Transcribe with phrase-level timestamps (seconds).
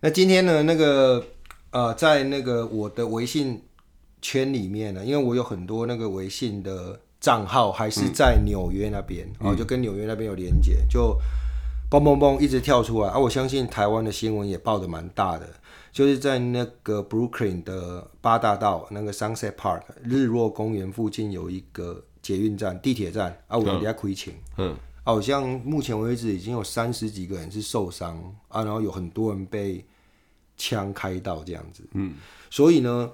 [0.00, 1.22] 那今天呢，那个
[1.70, 3.62] 呃，在那个我的微信
[4.22, 11.14] 圈里面呢，因为我有很多那个微信的账号还是在纽约那边，然后、嗯哦、就跟纽约那边有连接，就
[11.90, 13.18] 嘣嘣嘣一直跳出来啊！
[13.18, 15.46] 我相信台湾的新闻也报的蛮大的。
[15.92, 28.16] 就是在那个 Brooklyn 的八大道那个 Sunset Park 日落公园附近有一个捷运站、地铁站啊，我人家亏钱，嗯，好像目前为止已经有三十几个人是受伤
[28.48, 29.84] 啊，然后有很多人被
[30.56, 32.14] 枪开到这样子，嗯，
[32.50, 33.10] 所以呢，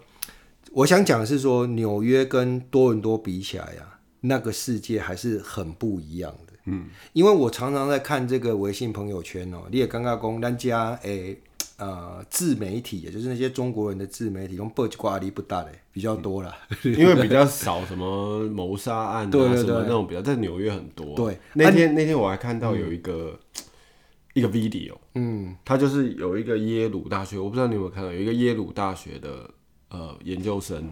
[0.73, 11.41] 我想讲的是说，纽约跟多伦多比起来呀，那个世界还是很不一样的，嗯，因为我常常在看这个微信朋友圈哦，你也刚刚讲咱家诶。
[11.79, 21.15] 呃，自媒体也就是那些中国人的自媒体，用报瓜力不大的比较多了， 因为比较少什么谋杀案啊，对对对什么那种比较在纽约很多。
[21.15, 23.65] 对，那天、啊、那天我还看到有一个、嗯、
[24.33, 29.51] 一个 video，嗯，他就是有一个耶鲁大学，我不知道你有没有看到，有一个耶鲁大学的
[29.91, 30.89] 呃研究生，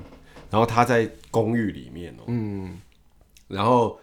[0.51, 2.79] 然后他在公寓里面哦、喔，嗯，
[3.49, 3.99] 然后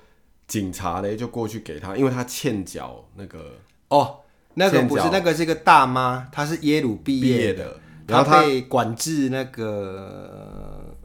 [0.48, 4.21] 警察呢就过去给他，因为他欠缴那个哦。
[4.56, 10.96] 那个不是，那个是一个大妈，她是耶鲁毕业的，然后她被管制那个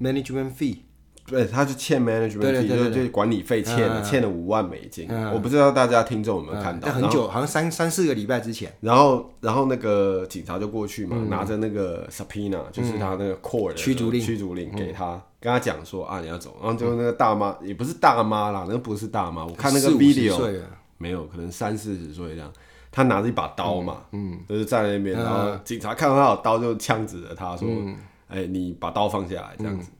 [0.00, 0.78] management fee，
[1.26, 5.08] 对，她是欠 management fee，就就管理费欠了，欠了五万美金。
[5.32, 8.72] 我不知道大家听众有没有看到，很久，好像三三四个礼拜之前。
[8.80, 16.56] 然后，然后那个警察就过去嘛，拿着那个 subpoena，就是他那个 court 驱逐令，驱逐令给他，跟他讲说啊，你要走。
[16.62, 20.60] 然后就那个大妈，也不是大妈啦，那个不是大妈，我看那个 video，
[20.98, 22.52] 没有，可能三四十岁这样。
[22.94, 27.68] 他拿着一把刀嘛，嗯，就是站在那边，然后警察看到他有刀，就枪指着他说
[28.30, 29.90] ：“哎，你把刀放下来，这样子。”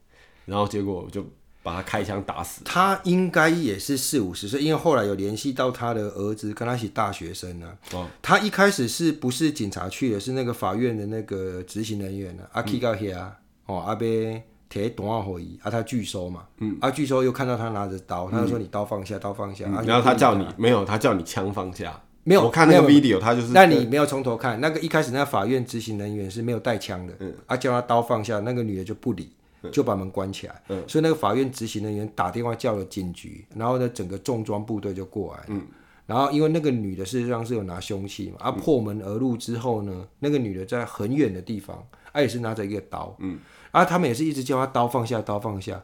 [0.47, 1.27] 然后结果就
[1.61, 2.63] 把他开枪打死。
[2.65, 7.73] 他应该也是四五十岁，因为后来有联系到他的儿子，跟他一起大学生呢。
[7.95, 10.21] 哦，他一开始是不是警察去的？
[10.21, 12.45] 是那个法院的那个执行人员呢？
[12.53, 22.01] 阿 K 高黑啊，哦，阿贝铁短回忆啊，他拒收嘛，嗯，啊拒收又看到他拿着刀，他就说：“你刀放下，刀放下。”然后他叫你没有，他叫你枪放下。
[22.25, 23.49] 没有，我看那个 video，他就是。
[23.53, 29.31] 那你没有从头看，那个一开始那个法院执行人员是没有带枪的，嗯，啊叫他刀放下，那个女的就不理，
[29.71, 35.63] 就把门关起来，嗯，所以那个法院执行人员打电话叫了警局，然后呢整个重装部队就过来，嗯，
[36.07, 43.39] 然后因为那个女的事实上是有拿凶器嘛，啊破门而入之后呢，那个女的在很远的地方，啊也是拿着一个刀，嗯，
[43.71, 45.83] 啊他们也是一直叫他刀放下，刀放下。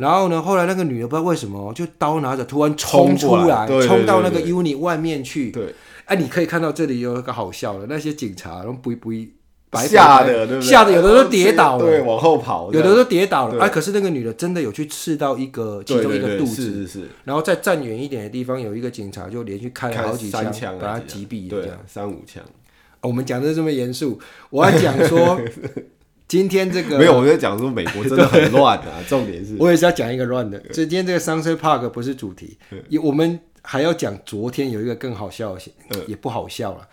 [0.00, 5.50] 然后呢，后来那个女的不知道为什么，就刀拿着突然冲出来，冲到那个 unit 外面去。
[5.50, 5.74] 对，
[6.06, 9.10] 哎，你可以看到这里有一个好笑的，那些警察都不不
[9.68, 10.68] 白吓的，对不对？
[10.70, 13.62] 吓得有的都跌倒了，对，往后跑，有的都跌倒了。
[13.62, 17.08] 哎，可是那个女的真的有去刺到一个其中一个肚子，是是是。
[17.24, 22.42] 然后再站远一点的地方，有一个警察就连续开了好几枪，把他击毙，这样三五枪。
[23.02, 24.18] 我们讲的这么严肃，
[24.48, 25.38] 我要讲说。
[26.30, 29.02] 今天这个没有，我在讲说美国真的很乱啊。
[29.10, 30.56] 重点是，我也是要讲一个乱的。
[30.72, 32.56] 所以今天这个 Sunset Park 不是主题，
[33.02, 35.60] 我们还要讲昨天有一个更好笑的，
[36.06, 36.88] 也不好笑了。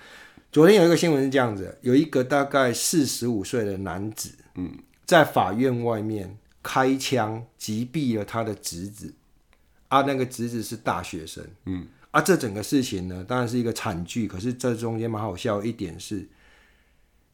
[0.51, 4.71] 昨天有一个新闻是这样子：有一个大概四十五岁的男子，嗯，
[5.05, 9.13] 在法院外面开枪击毙了他的侄子，
[9.89, 14.27] 啊，那个侄子是大学生，嗯，啊，这整个事情呢，当然是一个惨剧。
[14.27, 16.27] 可是这中间蛮好笑的一点是，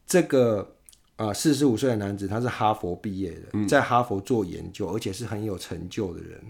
[0.06, 0.72] 这个。
[1.16, 6.40] 啊，四十五岁的男子，他是哈佛毕业的，在哈佛做研究，而且是很有成就的人。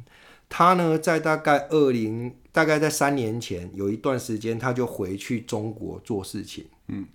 [0.49, 6.65] 他呢，在大概二零，大概在三年前，有一段时间，他就回去中国做事情。
[6.89, 7.07] 嗯，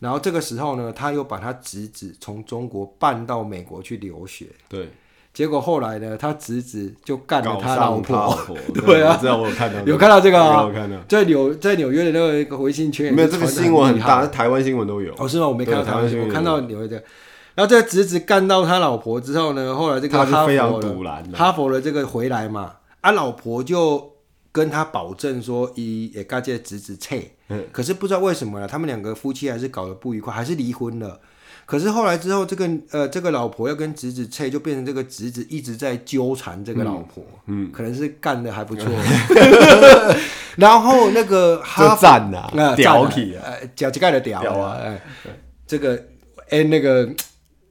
[0.00, 4.46] 然后这个时候呢，他又把他侄子从中国办到美国去留学。
[4.68, 4.90] 对。
[5.38, 8.36] 结果后来呢，他侄子就干了他老婆。
[8.84, 10.68] 对啊，知道我有看到，有看到这个啊？
[11.06, 15.14] 在纽在纽约的那个微信圈，没有这个新闻很大，台湾新闻都有。
[15.16, 15.46] 哦，是吗？
[15.46, 16.96] 我没看到台湾新闻，我看到纽约的。
[17.54, 24.14] 然后这个侄子干到他老婆之后呢，后来这个哈佛的哈佛的这个回来嘛，啊，老婆就
[24.50, 27.30] 跟他保证说，以也干这个侄子切。
[27.48, 27.62] 嗯。
[27.70, 31.20] 可是不知道为什么呢，他们两个夫妻还是搞得不愉快，还是离婚了。
[31.68, 38.90] 可是后来之后，这个呃，这个老婆要跟侄子拆，就变成这个侄子一直在纠缠这个老婆，嗯，可能是干的还不错。
[40.56, 44.98] 然后那个 哈赞呐，屌皮啊，脚趾盖的屌啊，哎，
[45.66, 46.02] 这个
[46.48, 47.06] 哎那个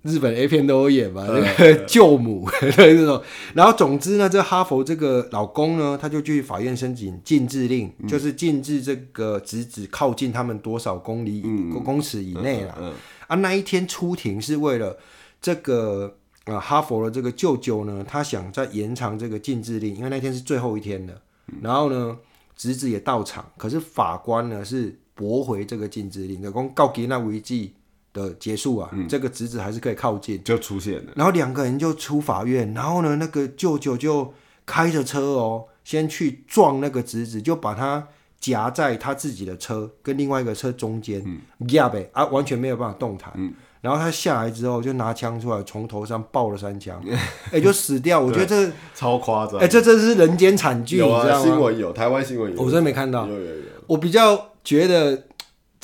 [0.03, 3.21] 日本 A 片都有演嘛，那个 舅母这种。
[3.53, 11.41] 然后总之呢，这哈佛这个老公呢，他就去法院申请禁制令，就是禁止这个侄子靠近他们多少公里、
[11.83, 12.93] 公尺以内了。
[13.27, 14.97] 啊，那一天出庭是为了
[15.41, 16.15] 这个
[16.45, 21.13] 呃哈佛的这个舅舅呢，他想再延长这个禁制令，因为那天是最后一天了。
[21.61, 22.17] 然后呢，
[22.55, 27.73] 侄子也到场，可是法官呢是驳回这个禁制令，就讲告给那违纪
[28.17, 31.11] 的结束啊，嗯、这个侄子还是可以靠近，就出现了。
[31.15, 34.33] 然后两个人就出法院，然后呢，那个舅舅就
[34.65, 38.07] 开着车哦，先去撞那个侄子，就把他
[38.39, 41.23] 夹在他自己的车跟另外一个车中间，
[41.69, 43.31] 压呗、嗯、啊，完全没有办法动弹。
[43.35, 46.99] 嗯然后他下来之后就拿枪出来，从头上爆了三枪，
[47.53, 48.19] 哎，就死掉。
[48.19, 51.45] 我觉得这超夸张，哎，这真是人间惨剧，有啊，你知道吗？
[51.45, 53.27] 新闻有，台湾新闻有，我真的没看到。
[53.27, 53.61] 有有有。
[53.85, 55.26] 我比较觉得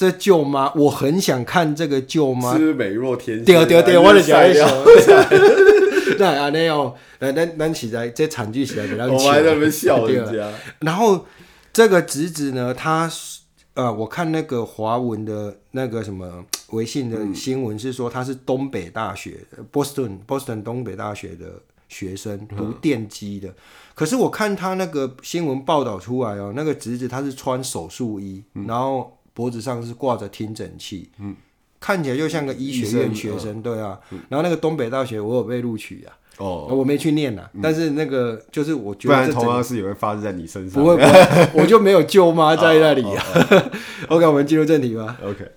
[0.04, 3.46] 这舅妈，我很想看这个舅妈，是美若天仙。
[3.46, 4.60] 对对对，我的小孩子。
[6.20, 9.08] 那啊，那样，那那那起来，这惨剧起来比较。
[9.08, 10.52] 我还在那边笑人家。
[10.80, 11.26] 然后
[11.72, 13.10] 这个侄子呢，他。
[13.76, 19.40] 呃，我看那个华文的那个什么微信的新闻是说他是东北大学
[19.72, 21.60] 波士顿波士顿东北大学的
[21.90, 23.50] 学生，读电机的。
[23.50, 23.56] 嗯、
[23.96, 31.36] 可是我看他那个新闻报道出来哦，那个侄子他是穿手术衣，嗯、然后脖子上是挂着听诊器，嗯、
[31.80, 34.00] 看起来就像个医学院学生，对啊。
[34.12, 36.14] 嗯、然后那个东北大学我有被录取啊。
[36.38, 40.82] 哦，我没去念呐，但是那个就是我觉得，不然同样的事也会发生在你身上。
[40.82, 40.98] 不会，
[41.54, 43.24] 我就没有舅妈在那里啊。
[44.10, 45.16] OK，我们进入正题吧。
[45.24, 45.48] OK。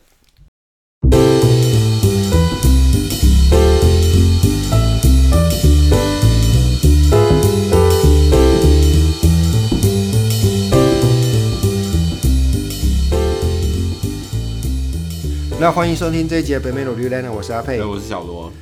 [15.59, 18.53] 那欢迎收听这一节北美罗流连，我是阿佩，我是小罗。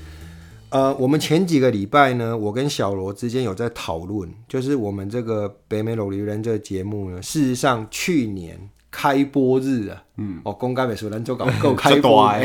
[0.69, 11.91] 呃，我们前几个礼拜呢，我跟小罗之间有在讨论，就是我们这个北美老驴人这个节目呢，事实上去年开播日啊，嗯，哦，公开美术人就搞够开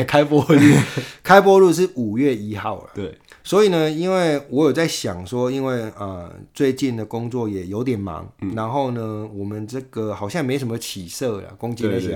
[0.04, 0.74] 开播日，
[1.22, 12.10] 开播日是五月一号了，对，所以呢，因为我有在想说，因为呃，最近的工作也有点忙，嗯、然后呢，我们这个好像没什么起色了，攻击那些，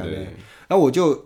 [0.67, 1.23] 然后我就。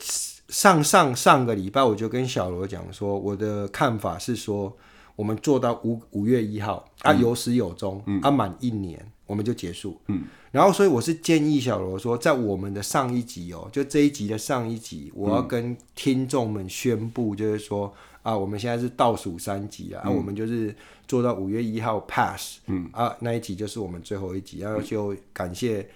[0.49, 4.75] 上上上个礼拜我就跟小罗讲说，我的看法是说，
[5.15, 10.01] 我们做到五五月一号啊，有始有终，嗯、啊满一年我们就结束。
[10.07, 17.93] 嗯，然后所以我是建议小罗说，在我们的上一集哦，就这一集的上一集，我要跟听众们宣布，就是说
[18.23, 20.75] 啊，我们现在是倒数三集啊我们就是
[21.07, 22.89] 做到五月一号 pass，嗯。
[22.93, 25.87] 啊那一集就是我们最后一集，然后就感谢。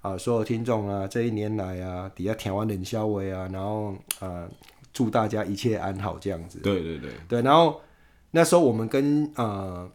[0.00, 4.48] 啊，所有听众啊，这一年来啊，底下听完冷消微啊，然后啊，
[4.92, 6.58] 祝大家一切安好这样子。
[6.60, 7.80] 对对对对，然后
[8.30, 9.90] 那时候我们跟呃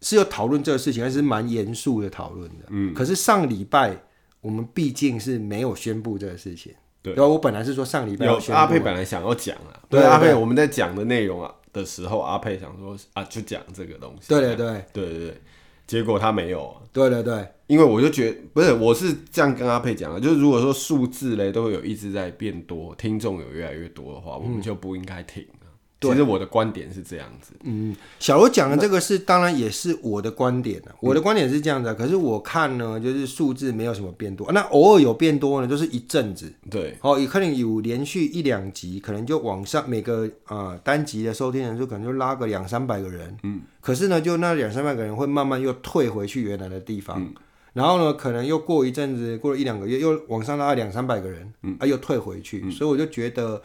[0.00, 2.66] 是有讨论这个事情，还是蛮严肃的讨论的。
[2.68, 2.94] 嗯。
[2.94, 3.96] 可是上礼拜
[4.40, 6.72] 我们毕竟是没有宣布这个事情。
[7.02, 7.14] 对。
[7.14, 14.28] 然后我本来是说上礼拜有阿佩本来想要讲啊，对阿佩我们在讲的内容啊的时候，阿佩想说啊，就讲这个东西。
[14.28, 15.42] 对对对对对对。
[15.86, 16.76] 结果他没有。
[16.92, 25.46] 对对对，因为我就觉得不是，我是这样跟阿佩讲的，就是如果说数字嘞都有一直在变多，听众有越来越多的话，我们就不应该停。
[26.00, 47.34] 其实我的观点是这样子，嗯，小罗讲的这个是，当然也是我的观点、啊、我的观点是这样子、啊，可是我看呢，就是数字没有什么变多，那偶尔有变多呢，就是一阵子，对，哦，也可能有连续一两集，可能就往上每个啊、呃、单集的收听人数可能就拉个两三百个人，嗯，可是呢，就那两三百个人会慢慢又退回去原来的地方，嗯、
[47.78, 53.62] 然后呢，可能又过一阵子，过了一两个月，又往上拉两三百个人，嗯，啊，又退回去，嗯、所以我就觉得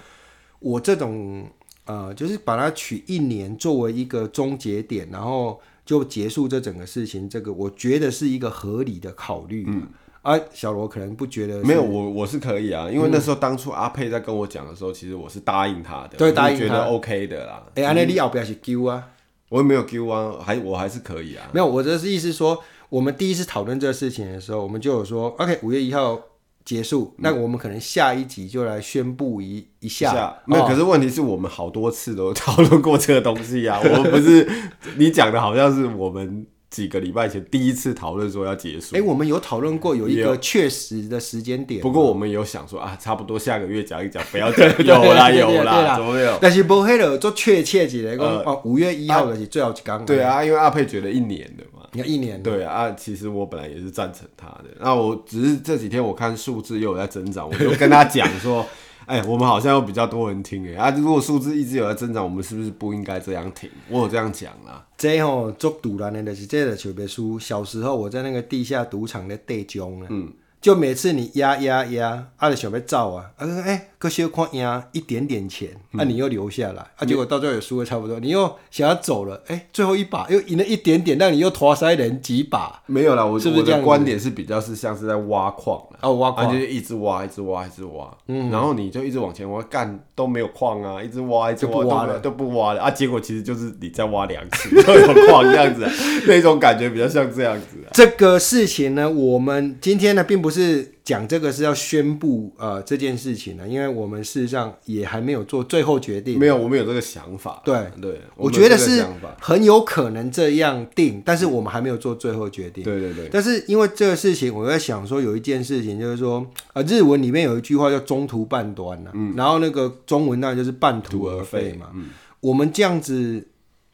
[0.60, 1.48] 我这种。
[1.86, 7.28] 呃，就是把它取一年作为一个终结点，然后就结束这整个事情。
[7.28, 9.66] 这个我觉得是一个合理的考虑。
[9.68, 9.86] 嗯，
[10.22, 11.62] 啊，小罗可能不觉得。
[11.62, 17.66] 没有，我我是可以啊，因为那时候当初阿佩在跟我讲的时候，其实我是答应他的，对，答应得 OK 的啦。
[17.76, 19.10] 哎、欸，安内利奥不要去丢啊，
[19.50, 21.50] 我也没有丢啊，还我还是可以啊。
[21.52, 26.22] 没有，我的意思是说，我们第一次讨论这个事情的时候，我们就有说，OK，五月一号。
[26.66, 30.34] 结束，那我们可能下一集就来宣布一一下。
[30.46, 33.82] 没有，可是问题是我们好多次都讨论过这个东西呀、啊。
[33.84, 34.50] 我们不是
[34.96, 36.48] 你讲的，好像是我们。
[36.74, 41.80] 几个礼拜前第一次讨论说要结束，哎、欸，我们有讨论过有一个确实的时间点。
[41.82, 46.36] 不过我们有想说啊，差不多下个月讲一讲，不要讲 有啦有啦，怎么没有？
[46.42, 50.04] 但是不黑了，做确切几来讲哦，五月一号的是最后一讲。
[50.04, 52.44] 对啊，因为阿佩觉得一年的嘛，你看一年。
[52.44, 58.66] 对啊，其实我本来也是赞成他的，那我只是这几天我看数字又有在增长，我就跟他 讲说。
[59.06, 60.90] 哎、欸，我们好像有比较多人听哎啊！
[60.98, 63.70] 如果数字一直有在增长，我们是不是不应该这样停？
[63.90, 64.88] 我有这样讲啊。
[64.98, 67.38] 这吼做赌烂的，就是这个球别输。
[67.38, 70.32] 小时候我在那个地下赌场的地中呢，嗯，
[70.62, 83.82] 就每次你压压压，啊，就想要走啊，啊，哎、欸，可小看赢一点点钱，那、嗯啊、你又留下来，啊，结果到最后也输的差不多，你又想要走了，哎、欸，最后一把又赢了一点点，但你又拖塞人几把，没有啦，我是不是这样？
[83.82, 95.88] 观点是比较是像是在挖矿哦，挖矿、啊、就是一直挖，一直挖，一直挖，嗯，然后你就一直往前挖，干都没有矿啊，一直挖，一直挖，不挖了都不挖了啊，结果其实就是你在挖两次 都有矿这样子，
[96.28, 97.88] 那种感觉比较像这样子、啊。
[97.94, 100.92] 这个事情呢，我们今天呢，并不是。
[101.04, 106.40] 讲这个是要宣布呃这件事情呢，因为我们事实上也还没有做最后决定。
[106.40, 107.62] 没有，我们有这个想法。
[107.66, 109.06] 对对，我，我觉得是
[109.42, 112.86] 很有可能这样定，但是我们还没有做最后决定。
[112.86, 113.28] 对对对。
[113.30, 121.90] 但是因为这个事情，我在想说有一件事情就是说，呃，日文里面有一句话叫“中途半端”呐，嗯，然后那个中文那就是“半途而废”嘛。
[121.94, 122.12] 嗯。
[122.40, 123.46] 我们这样子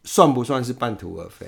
[0.03, 1.47] 算不算是半途而废？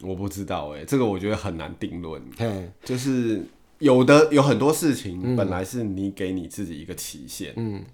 [0.00, 2.22] 我不知道哎、欸，这个我觉得很难定论。
[2.38, 3.42] 嘿，就是。
[3.84, 7.84] 有的有很多事情，本来是你给你自己一个期限，嗯，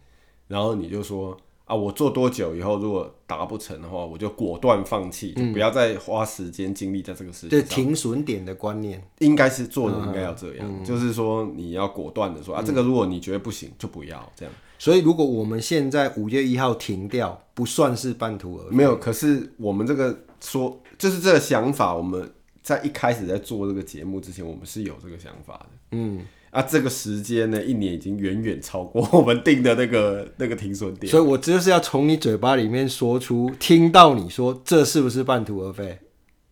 [0.47, 14.54] 然后你就说啊，我做多久以后如果达不成的话，我就果断放弃，就不要再花时间精力在这个事情停损点的观念应该是做的应该要这样，就是说你要果断的说啊，这个如果你觉得不行，就不要这样。
[14.78, 18.76] 所以如果我们现在五月一号停掉，不算是半途而废。
[18.76, 22.30] 没有，可是我们这个说就是这个想法，我们。
[22.62, 25.68] 在一开始在做这个节目之前，我们是有这个想法的。
[25.92, 31.10] 嗯，啊，这个时间呢，一年已经远远超过我们定的那个那个停损点。
[31.10, 35.98] 所以我就是要从你嘴巴里面说出，听到你说这是不是半途而废？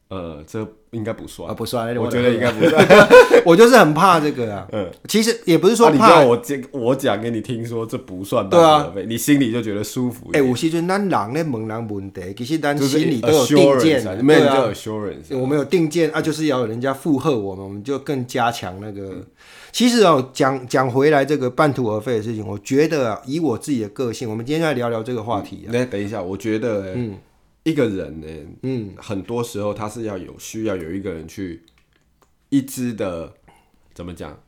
[0.08, 1.94] 呃，这应该不算啊，不算。
[1.98, 3.08] 我觉得应该不算。
[3.44, 4.66] 我就是很怕这个啊。
[4.72, 6.06] 嗯，其实也不是说怕。
[6.06, 10.30] 啊、你叫我讲，我讲给你听，说这不算半途而废，你心里就觉得舒服。
[10.32, 14.24] 哎、欸，有时阵咱人咧问人问题，其实咱心里都有定见。
[14.24, 19.10] 没有叫 assurance，我们有定见啊，就是要有人家附和我们，我们就更加强那个。
[19.10, 19.26] 嗯、
[19.72, 25.66] 其实哦，讲讲回来这个半途而废的事情，我觉得啊，以我自己的个性，我们今天来聊聊这个话题。
[25.70, 27.14] 来、嗯，等一下，我觉得，嗯。
[27.68, 28.26] 一个人呢，
[28.62, 31.62] 嗯，很多时候他是要有需要有一个人去
[32.48, 33.34] 一直的
[33.94, 34.38] 怎么讲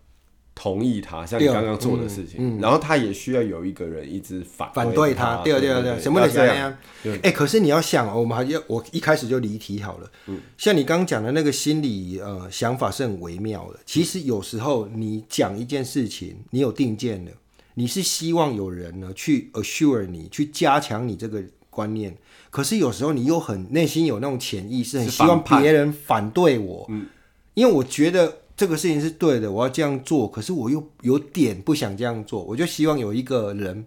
[0.55, 6.77] 同意他，像你刚刚做的事情，嗯嗯、然后他也需要有一个人一直反反对他，对对对对，什么的这样？
[7.23, 13.81] 哎，可是你要想哦，我们还要我一开始就离题好了，嗯，像你刚刚讲的那个心理呃想法是很微妙的。
[13.87, 17.33] 其实有时候你讲一件事情，你有定见的，
[17.75, 22.15] 你是希望有人呢去 assure 你，去加强你这个观念。
[22.51, 27.07] 可是有时候你又很内心有那种潜意识，很希望别人反对我，嗯，
[27.55, 33.87] 因为我觉得这个事情是对的，我要这样做，可是我又有点不想这样做，我就希望有一个人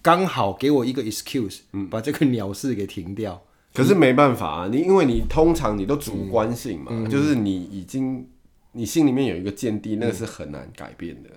[0.00, 3.42] 刚好给我一个 excuse，嗯，把这个鸟事给停掉。
[3.74, 8.26] 可是没办法啊，你因为你通常你都主观性嘛，嗯，就是你已经
[8.72, 11.28] 你心里面有一个见地，那个是很难改变的，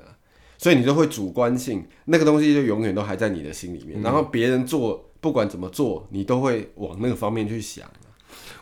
[0.57, 5.01] 所以你就会主观性，那个东西就永远都还在你的心里面，然后别人做。
[5.25, 7.83] 不管怎么做，你都会往那个方面去想。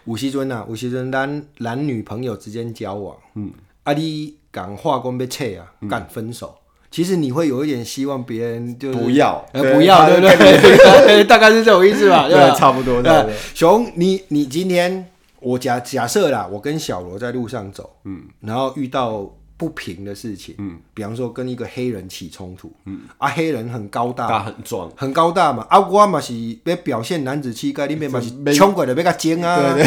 [0.06, 3.52] 吴锡尊啊，吴锡尊，男男女朋友之间交往，嗯，
[3.84, 6.56] 啊，你讲话讲被切啊，敢分手，
[6.90, 11.26] 其实你会有一点希望别人就不要，呃，不要， 对不对？
[11.26, 13.04] 大概是这种意思吧， 对，差不多。
[13.04, 15.06] 对，熊，你你今天
[15.42, 19.30] 我假假设啦，我跟小罗在路上走，嗯，然后遇到。
[19.58, 26.34] 不平的事情，嗯，比方说跟一个黑人起冲突，嗯，啊，黑人很高大，大很壮，很高大嘛，啊，我嘛是
[26.66, 29.84] 要表现男子气概，里面嘛 是冲过来要他尖啊，对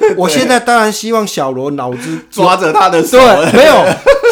[0.00, 3.84] 对， 我现在当然希望小罗脑子抓着他的手，对，没有，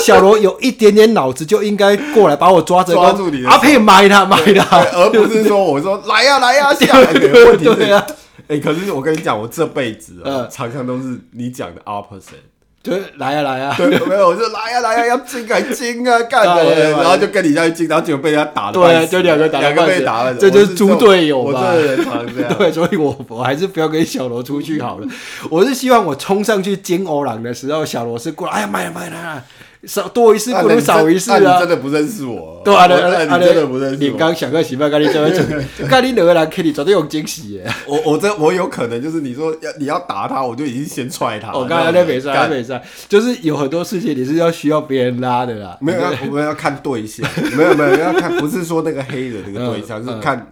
[0.02, 6.98] 小罗有一点点脑子就应该过来把我抓着，抓住你的，阿佩埋他埋他，而不是说 我说来呀来呀下。
[7.00, 8.04] 来，问题对啊，
[8.48, 12.51] 哎，可是我跟你讲，我这辈子啊，常常都是你讲的 opposite。
[12.82, 21.52] 就来呀来呀，对，没有，我就来呀来呀，要进啊进啊 干的，然后就跟你下去进，然后结果被人家打了，对，就两个打，两个被打了，这就是猪队友
[22.58, 25.06] 对，所以我我还是不要跟小罗出去好了。
[25.48, 29.44] 我是希望我冲上去金欧朗的时候，小罗是过来，哎呀妈呀妈呀！
[29.84, 31.38] 少多一事不如少一事啊！
[31.38, 32.62] 你真的不认识我？
[32.64, 33.96] 对啊，你真的不认识。
[33.96, 34.88] 你刚想个什么？
[34.88, 35.24] 跟你讲，
[35.88, 37.66] 跟你两个人肯定绝对有惊喜耶！
[37.86, 41.52] 我我这我有可能就是你说要你要打他，我就已经先踹他。
[41.52, 45.76] 我刚才在比赛，比赛就是有很多事情你是要需要别人拉的啦。
[45.80, 47.28] 没有，我们要看对象。
[47.56, 50.46] 没有没有要看，不是说那个黑的那个对象，是看。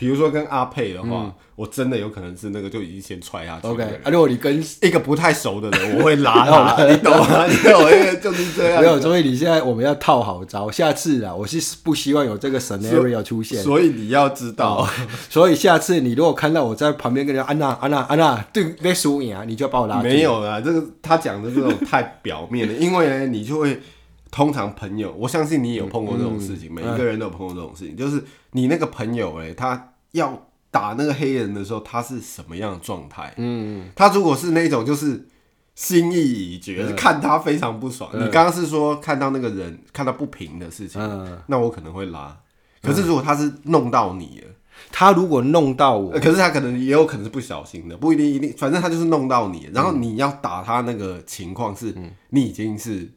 [0.00, 3.66] 比如说跟阿佩的话，嗯、我真的有可能是那个就已经先踹下去。
[3.66, 7.46] OK，啊，如果你跟一个不太熟的人， 我会拉他，你懂吗？
[7.46, 7.90] 你懂吗？
[7.90, 8.80] 因为就是这样。
[8.80, 13.62] 没有，所以你现在我们要套好招，下次啊，我是不希望有这个 scenario 出现。
[13.62, 14.88] 所以你要知道，哦，
[15.28, 20.00] 所以下次你如果看到我在旁边跟人安娜安娜安娜对被输赢啊，你就要把我拉。
[20.02, 23.78] 没有啦，这个他讲的这种太表面了，因为呢，你就会。
[24.32, 33.34] 通常朋友，我相信你有碰过这种事情，嗯、每一个人都有碰过这种事情，嗯、就是你那个朋友哎，他要打那个黑人的时候，他是什么样的状态？
[33.36, 35.28] 嗯，他如果是那种就是
[35.74, 38.10] 心意已决，嗯、看他非常不爽。
[38.12, 42.36] 嗯、你刚刚是说看到那个人看到不平的事情，嗯、那我可能会拉。
[42.82, 44.48] 可是如果他是弄到你了，
[44.92, 51.94] 他如果弄到我，可是他可能也有可能是不小心的，不一定一定，反正他就是弄到你，然后你要打他那个情况是，
[52.28, 53.10] 你已经是。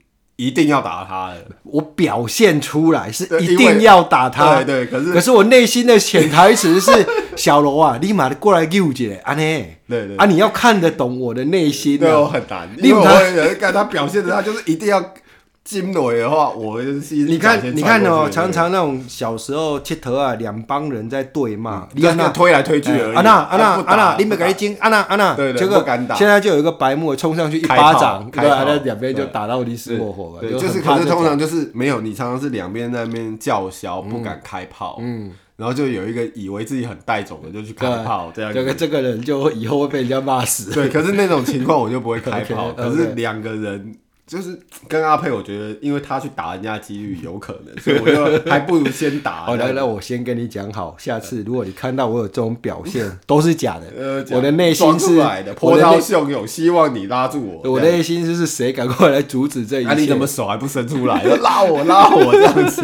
[0.47, 4.55] 一定要打他的，我表现出来是一定要打他。
[4.55, 6.91] 对，对对，可是可是我内心的潜台词是
[7.35, 9.77] 小罗啊，立马过来救姐安内？
[9.87, 15.13] 对对啊，你要看得懂我的内心，对我很难，因为我会有人看他表现的，他就是一定要。
[15.63, 23.15] 金雷的话，我就是你看，你看哦，常常那种小时候切头啊，两帮人在对骂，你看那推来推去而已。
[23.15, 26.15] 安娜，安娜，安娜，你没给金，安娜，安娜，对对，不敢打。
[26.15, 30.51] 现在就有一个白目冲上去一巴掌，对，那两边就打到你死我活了。
[30.51, 34.97] 就是，可是通常就是没有，你常常是两边在那边叫嚣，不敢开炮。
[34.99, 38.53] 嗯，然后就有一个以为自己很带种的，就去开炮，这样。
[38.53, 40.73] 这个这个人就以后会被人家骂死。
[40.73, 42.71] 对，可是那种情况我就不会开炮。
[42.75, 43.95] 可是两个人。
[44.25, 49.43] 就是跟阿佩，我觉得，因为他去打人家几率有可能，所以我就还不如先打。
[49.45, 54.25] 好，来，来我先跟你讲好，下次如果你看到我有这种表现， 都是假的。
[54.31, 57.71] 我的内心是来的，波涛汹涌，希望你拉住我。
[57.71, 59.93] 我的内心就是谁赶快来阻止这一切？
[59.95, 61.21] 你怎么手还不伸出来？
[61.41, 62.81] 拉我，拉我这样子。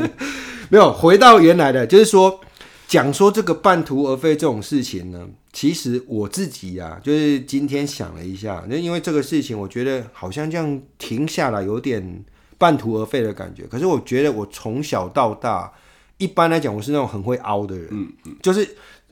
[0.67, 2.41] 没有回到原来的，就是说。
[2.89, 12.25] 讲说这个半途而废这种事情呢，其实我自己呀、啊，就是今天想了一下，那因为这个事情，我觉得好像这样停下来有点
[12.57, 13.67] 半途而废的感觉。
[13.67, 15.71] 可是我觉得我从小到大，
[16.17, 18.63] 一般来讲，我是那种很会凹的人，嗯嗯，就是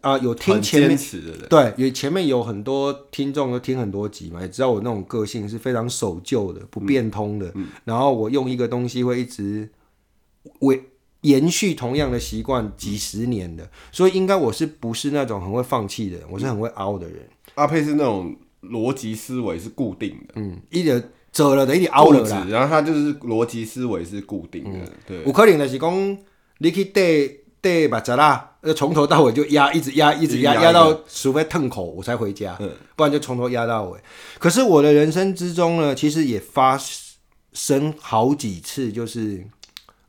[0.01, 0.98] 啊、呃，有听前面
[1.48, 7.46] 对，有前面有很多听众都听很多集嘛，也知道我那种个性是非常守旧的、不变通的。
[7.50, 9.69] 嗯嗯、然后我用一个东西会一直
[10.62, 10.81] 为。
[11.27, 16.25] 延续同样的习惯几十年的，所以应该我是不是那种很会放弃的人？
[16.29, 17.27] 我是很会凹的人。
[17.55, 22.48] 阿佩是那种逻辑思维是固定的，嗯，一点折了的，一点凹了啦。
[22.50, 25.24] 然后他就是逻辑思维是固定的，嗯、对。
[25.25, 26.17] 有可能的是讲，
[26.60, 34.00] 你去对对把扎啦，从头到尾就压，一直压，一直压，压到除非痛口我才回家，嗯、不然就从头压到尾。
[34.39, 36.80] 可是我的人生之中呢，其实也发
[37.52, 39.45] 生好几次，就是。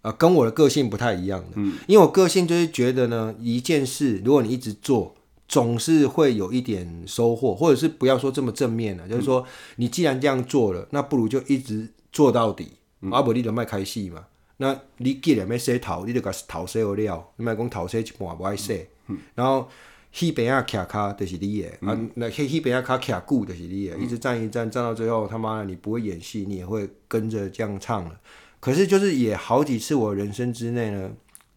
[0.02, 5.14] 呃，跟我的个性不太一样的，嗯，因为我个性就是觉得呢，一件事如果你一直做，
[5.48, 9.44] 总是会有一点收获，或者是不要说这么正面了，就是说
[9.76, 12.72] 你既然这样做了，那不如就一直做到底，
[13.10, 14.26] 阿不你就卖开戏嘛。
[14.58, 18.86] 那你既然要洗头，你就把头洗好了，你卖讲头洗一半不爱洗，
[19.34, 19.68] 然后
[20.14, 28.12] 迄边啊卡卡就是你的，啊，那迄迄边啊卡卡固就是你的，一直站一站站到最后，他妈的你不会演戏，你也会跟着这样唱了。
[28.60, 31.10] 可是，就是也好几次，我人生之内呢，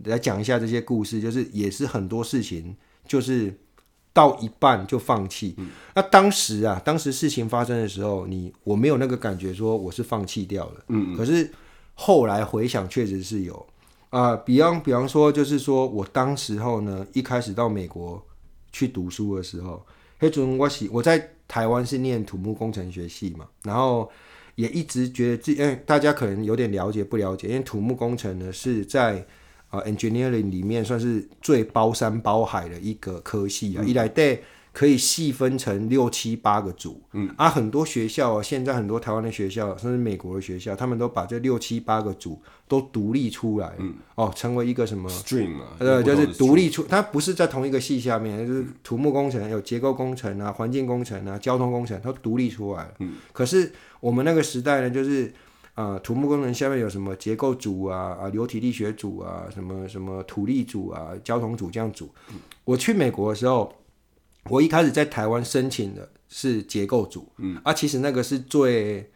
[0.05, 2.75] 来讲一下这些故事，就是也是很多事情，
[3.07, 3.59] 就是
[4.13, 5.55] 到一半就放弃。
[5.57, 10.85] 嗯、那当时啊，当时事情发生的时候，你我没有那个感觉，说我是放弃掉了。
[10.89, 11.17] 嗯，嗯。
[11.17, 11.51] 可是
[11.95, 13.55] 后来回想，确实是有
[14.11, 14.37] 啊、呃。
[14.37, 18.23] 比方，比方说，就是说我当时候呢，一开始到美国
[18.71, 19.83] 去读书的时候，
[20.19, 24.07] 那时我喜我在台湾是念土木工程学系嘛，然后。
[24.55, 29.25] 也一直觉得自己，大家可能有点了解不了解，因为土木工程呢是在
[29.69, 34.43] 啊、呃、engineering 里面算是最包山包海的一个科系啊，一来对。
[34.73, 55.25] 可以细分成六七八个组，嗯，啊，很多学校啊，现在很多台湾的学校，甚至美国的学校，他们都把这六七八个组都独立出来，嗯，哦，成为一个什么 stream 啊，呃，就是独立出，它不是在同一个系下面，就是土木工程有结构工程啊、环境工程啊、交通工程，它独立出来了，嗯，可是我们那个时代呢，就是
[55.73, 63.69] 啊、呃，土木工程下面有什么结构组啊、啊流体力学组啊、什么什么土力组啊、交通组这样组，嗯、我去美国的时候。
[64.49, 69.09] 我一开始在台湾申请的是结构组，嗯，啊，其实那个是最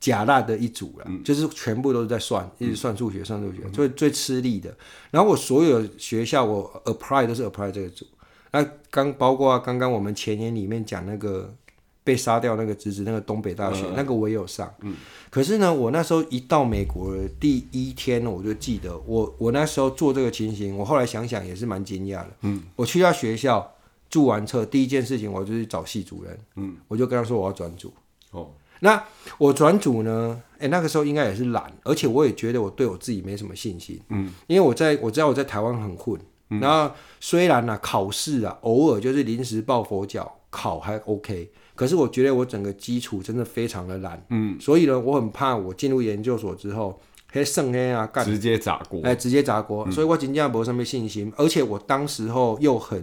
[0.00, 4.74] 假辣的一组了，嗯、就是全部都是在算，一直算数学，算数学，最最吃力的。
[5.10, 8.06] 然后我所有学校我 apply 都是 apply 这个组，
[8.52, 11.54] 那刚包括刚刚我们前言里面讲那个
[12.02, 14.94] 被杀掉那个侄子，那个东北大学、嗯、那个我也有上，嗯，
[15.30, 23.70] 可是呢，我那时候一到美国的第一天，我就记得我我那时候做这个情形，我后来想想也是蛮惊讶的，嗯，我去到学校。
[24.14, 27.92] 注完册第一件事情，我就去找系主任，嗯，我就跟他说我要转组。
[28.30, 28.48] 哦，
[28.78, 29.02] 那
[29.38, 30.40] 我转组呢？
[30.52, 36.16] 哎、欸，那个时候应该也是懒，而且我也觉得我对我自己没什么信心，嗯，因为我在我知道我在台湾很混，
[36.50, 47.00] 嗯、然后虽然呢、啊、考试啊偶尔就是临时抱佛脚考还 OK，可是我觉得我整个基础真的非常的烂，嗯，所以呢我很怕我进入研究所之后。
[47.34, 53.02] 黑剩黑啊，直接砸锅，哎，直接砸锅，所以我真正没什么信心，而且我当时候又很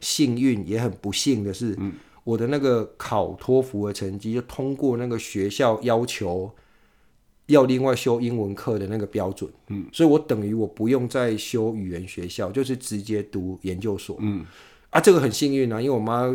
[0.00, 1.78] 幸运，也很不幸的是，
[2.24, 6.50] 我的那个考托福的成绩就通过那个学校要求
[7.46, 14.44] 要另外修英文课的那个标准，嗯，所以我等于我不用再修语言学校，就是直接读研究所，嗯，
[14.90, 16.26] 啊，这个很幸运啊，因为我妈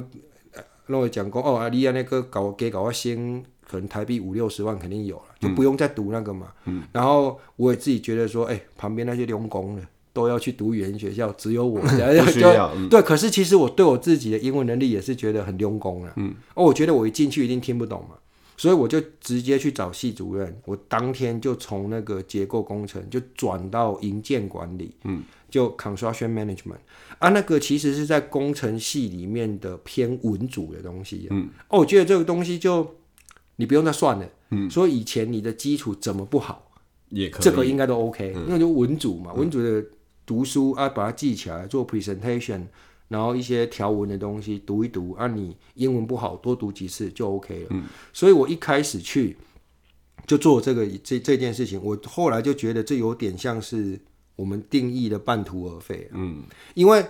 [0.85, 3.43] 跟我讲过，哦，阿丽亚那个搞给搞个先。
[3.69, 6.51] 可能台币五六十万肯定有了，就不用再读那个嘛。
[6.65, 12.73] 嗯、然后我也自己觉得说，哎、欸，旁边那些佣工的都要去读语言学校，只有我 不需要。
[12.75, 16.13] 嗯、对，可是其实我对我自己的英文能力也是觉得很用功了。
[16.17, 18.15] 嗯，哦，我觉得我一进去一定听不懂嘛，
[18.57, 26.79] 所以我就直接去找系主任，我当天就从那个结构工程就转到营建管理，嗯，就 construction management
[27.19, 31.27] 啊，那个其实是在工程系里面的偏文组的东西。
[31.29, 32.95] 嗯，哦，我觉得这个东西就。
[33.61, 36.71] 你不用再算了，嗯，所以以前你的基础怎么不好，
[37.09, 39.83] 也可以，这个应该都 OK，嗯，因为就文组嘛，文组的
[40.29, 42.61] 读书啊，把它记起来做 presentation，
[43.07, 49.35] 然后一些条文的东西读一读啊，你英文不好多读几次就 OK 了，嗯，所以我一开始去
[50.27, 53.99] 就做这个这这件事情，我后来就觉得这有点像是
[54.35, 56.43] 我们定义的半途而废，嗯，
[56.75, 57.03] 因为。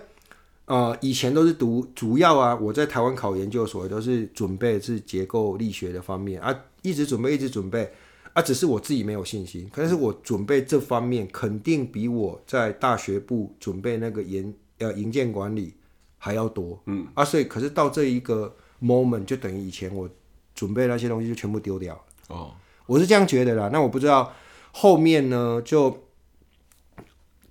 [0.70, 7.92] 呃，以前都是读主要啊，我在台湾考研究所都是准备是结构力学的方面啊，一直准备一直准备
[8.34, 15.74] 啊，只是我自己没有信心，可是我准备这方面肯定比我在大学部准备那个研呃营建管理
[16.18, 17.08] 还要多，嗯。
[17.14, 20.10] 啊，所以可是到这一个 moment 就等于以前我
[20.54, 21.94] 准备那些东西就全部丢掉。
[21.96, 22.52] 了哦，
[22.86, 24.34] 我是这样觉得啦，那我不知道
[24.72, 26.06] 后面呢就。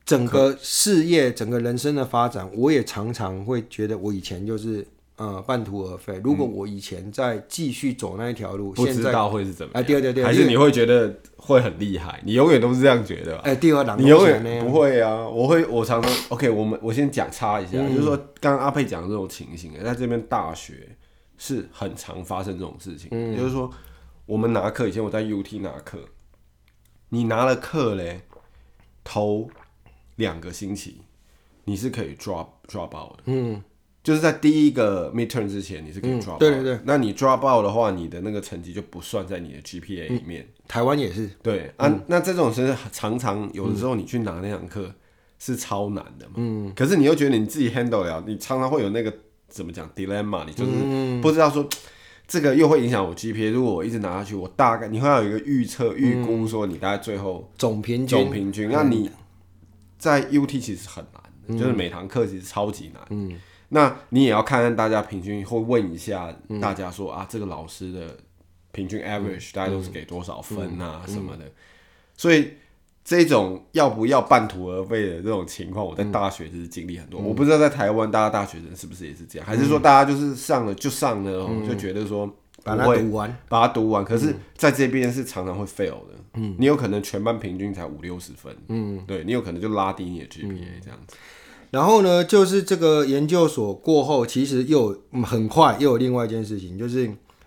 [0.09, 4.87] 整个事业、整个人生的发展，我也常常会觉得，我以前就是
[5.19, 6.19] 呃半途而废。
[6.25, 9.83] 如果我以前再继续走那一条路，不知道会是怎么样？
[9.83, 12.19] 哎，对对对，还是你会觉得会很厉害？
[12.25, 13.37] 你永远都是这样觉得？
[13.41, 15.29] 哎，第二档，你永远不会啊！
[15.29, 16.49] 我会，我常常 OK。
[16.49, 20.89] 我们我先讲插一下，就是说刚刚阿佩讲的这种情形，在这边大学
[21.37, 23.09] 是很常发生这种事情。
[23.13, 23.71] 嗯，就是说
[24.25, 25.99] 我们拿课，以前我在 UT 拿课，
[27.11, 28.23] 你拿了课嘞，
[29.05, 29.51] 头。
[30.19, 30.97] 两个星期，
[31.63, 33.63] 你是可以 drop drop out 的，嗯，
[34.09, 36.39] 就是在第一个 midterm 之前，你是可以 drop out。
[36.39, 36.63] 对对。
[36.63, 40.49] 对，那你 drop out 的话，你的那个成绩就不算在你的 GPA 里面。
[40.67, 44.91] 台湾也是，对啊，那这种是常常有的时候你去拿那堂课
[45.39, 49.13] 是超难的嘛，嗯，可是你又觉得你自己 handle 了，你常常会有那个
[49.49, 51.69] 怎么讲 dilemma，你就是不知道说
[52.27, 58.09] 这个又会影响我 GPA，如果我一直拿下去，我大概你会有一个预测预估说你大概最后总平均。
[58.09, 59.11] 总平均，那你。
[59.99, 63.03] 在 UT 其实很难就是每堂课其实超级难。
[63.11, 63.37] 嗯，
[63.71, 68.17] 那你也要看看大家平均，会问一下大家说、嗯、啊，这个老师的
[68.73, 71.45] 平均 average、嗯、大家都是给多少分啊、嗯、什么的。
[72.17, 72.53] 所以
[73.05, 77.21] 这种要不要半途而废的这种情况，我在大学就是经历很多。
[77.21, 82.29] 嗯、我不知道在台湾大家大学生是不是也是这样，嗯、还是说大家就是上了就上了，嗯、就觉得说。
[82.65, 84.05] 把它读完，把它读完。
[84.05, 86.15] 可是在这边是常常会 fail 的。
[86.35, 88.55] 嗯，你有可能全班平均才五六十分。
[88.67, 91.17] 嗯，对，你有可能就拉低你的 GPA 这样子。
[91.71, 97.05] 然后呢，就是这个研究所过后，其实又很快又有另外一件事情，就是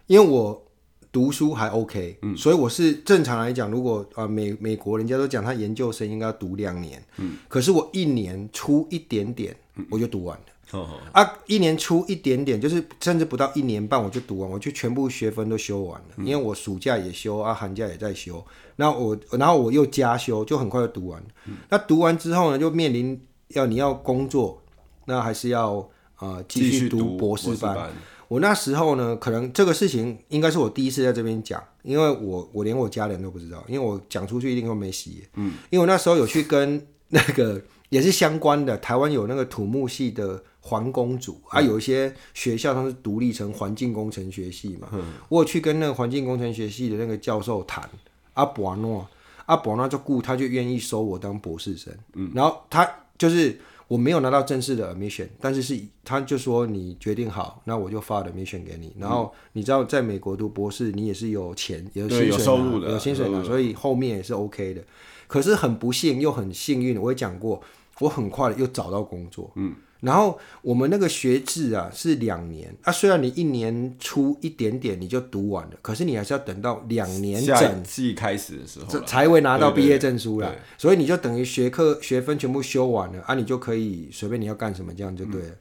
[0.08, 0.64] 因为我
[1.12, 9.56] 读书还 OK，嗯，所以我是正常来讲，如果啊美美国人家都讲他研究生应该要读两年，嗯，可是我一年出一点点，
[9.90, 10.44] 我就读完了。
[10.74, 11.00] Oh, oh.
[11.12, 16.08] 啊，一年出一点点，就是甚至不到一年半我就读完，我就全部学分都修完了。
[16.16, 18.42] 嗯、因为我暑假也修啊，寒假也在修。
[18.78, 21.22] 然后我，然后我又加修，就很快就读完。
[21.46, 23.22] 嗯、那读完之后呢，就面临
[23.54, 24.62] 要你要工作，
[25.06, 25.78] 那还是要
[26.16, 27.74] 啊、呃、继续读博士班。
[27.74, 27.90] 士班
[28.28, 35.24] 我那时候呢，可能这个事情应该是我第一次在这边讲，因为我我连我家人都不知道，因为我讲出去一定会没戏。
[35.36, 40.44] 嗯，因为我那时候有去跟那个也是相关的，台湾有那个土木系的。
[40.64, 44.88] 环工组啊，有一些学校它是独立成环境工程学系嘛。
[44.92, 47.90] 嗯、我有去跟那个环境工程学系的那个教授谈，
[48.36, 49.10] 阿博诺，
[49.48, 51.92] 阿博诺就雇他就愿意收我当博士生。
[52.14, 52.88] 嗯，然后他
[53.22, 53.56] 就是
[53.88, 58.96] 我没有拿到正式的 admission，但是是他就说你决定好，那我就发 admission 给你。
[58.98, 64.84] 然后你知道在美国读博士，你也是有钱有薪水有收入的，有薪水的，所以后面也是 OK 的。
[65.28, 67.62] 可是很不幸又很幸运，我也讲过，
[68.00, 69.52] 我很快又找到工作。
[69.54, 69.76] 嗯。
[70.02, 72.76] 然后我们那个学制啊是两年。
[72.84, 80.54] 啊，虽然你一年出一点点你就读完了，可是你还是要等到两年整季开始的时候才会拿到毕业证书了。
[80.78, 85.50] 所以你就等于学科学分全部修完了啊，你就可以随便你要干什么这样就对了。
[85.50, 85.58] 嗯、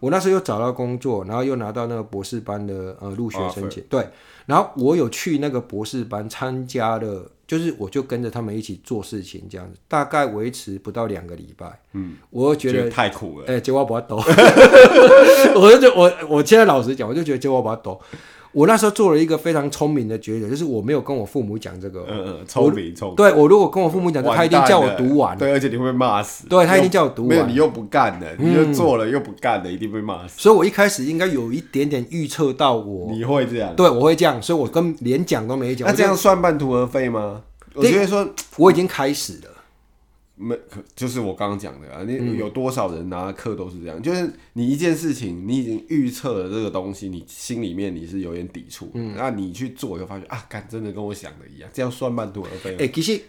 [0.00, 4.08] 我那时候又找到工作，然后又拿到那个博士班的呃入学申请，对，
[4.46, 14.16] 然后我有去那个博士班参加了，就是我就跟着他们一起做事情，这样子，大概维持不到两个礼拜，嗯，我觉得，太苦了，哎、欸，结果我把它抖，
[15.58, 18.00] 我就觉我我现在老实讲，我就觉得结果我把它抖。
[18.58, 22.04] 我那时候做了一个非常聪明的抉择，就是我没有跟我父母讲这个。
[22.10, 23.14] 嗯嗯，聪明聪明。
[23.14, 25.38] 对，我如果跟我父母讲，他一定叫我读完。
[25.38, 26.48] 对，而且你会被骂死。
[26.48, 27.28] 对，他一定叫我读完。
[27.28, 30.40] 没有，你又不干的，你又做了又不干的，一定被骂死。
[30.40, 33.72] 所以我一开始应该有一点点预测到我你会这样。
[33.76, 35.86] 对，我会这样，所以我跟连讲都没讲。
[35.86, 37.42] 那这样算半途而废吗？
[37.74, 39.50] 我觉得说我已经开始了。
[40.38, 40.58] 没，
[40.94, 52.74] 就是我刚刚讲的啊，你有多少人拿课都是这样，嗯、就是你一件事情，你已经预测了这个东西，你心里面你是有点抵触，嗯，那你去做，就发现啊，干真的跟我想的一样，这样算半途而废？
[52.74, 53.20] 哎、欸，其实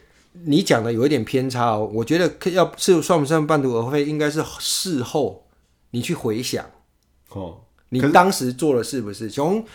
[0.44, 5.48] 你讲的有一点偏差哦，我觉得要是算不算半途而废，应该是事后
[5.92, 6.66] 你去回想，
[7.30, 9.66] 哦，你当时做了是不是从？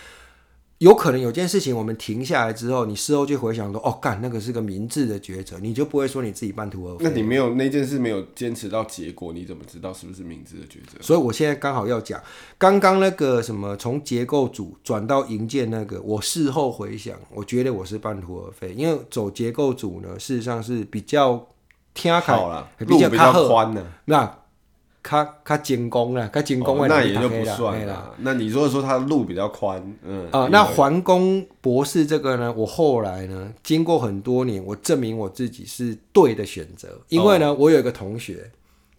[0.85, 7.05] 有可能有件事情，我们停下来之后，你事后就回想说：“哦，干那个是个明智的抉择。”你就不会说你自己半途而废。
[7.05, 11.01] 那你没有那件事没有坚持到结果，你怎么知道是不是明智的抉择？
[11.01, 12.21] 所以我现在刚好要讲，
[12.59, 21.49] 刚刚那个什么从结构组转到营建那个，我事后回想，我觉得我是半途而废，因为走结构组呢，事实上是比较
[21.95, 24.44] 听好了，路比较宽的那。
[25.05, 28.11] 他他精工了，他精工了，那也就不算啦。
[28.19, 38.51] 那你如果说他路比较宽，嗯啊，那环工博士这个呢，我后来呢，经过很多年，我证明我自己是对的选择，因为呢，我有一个同学。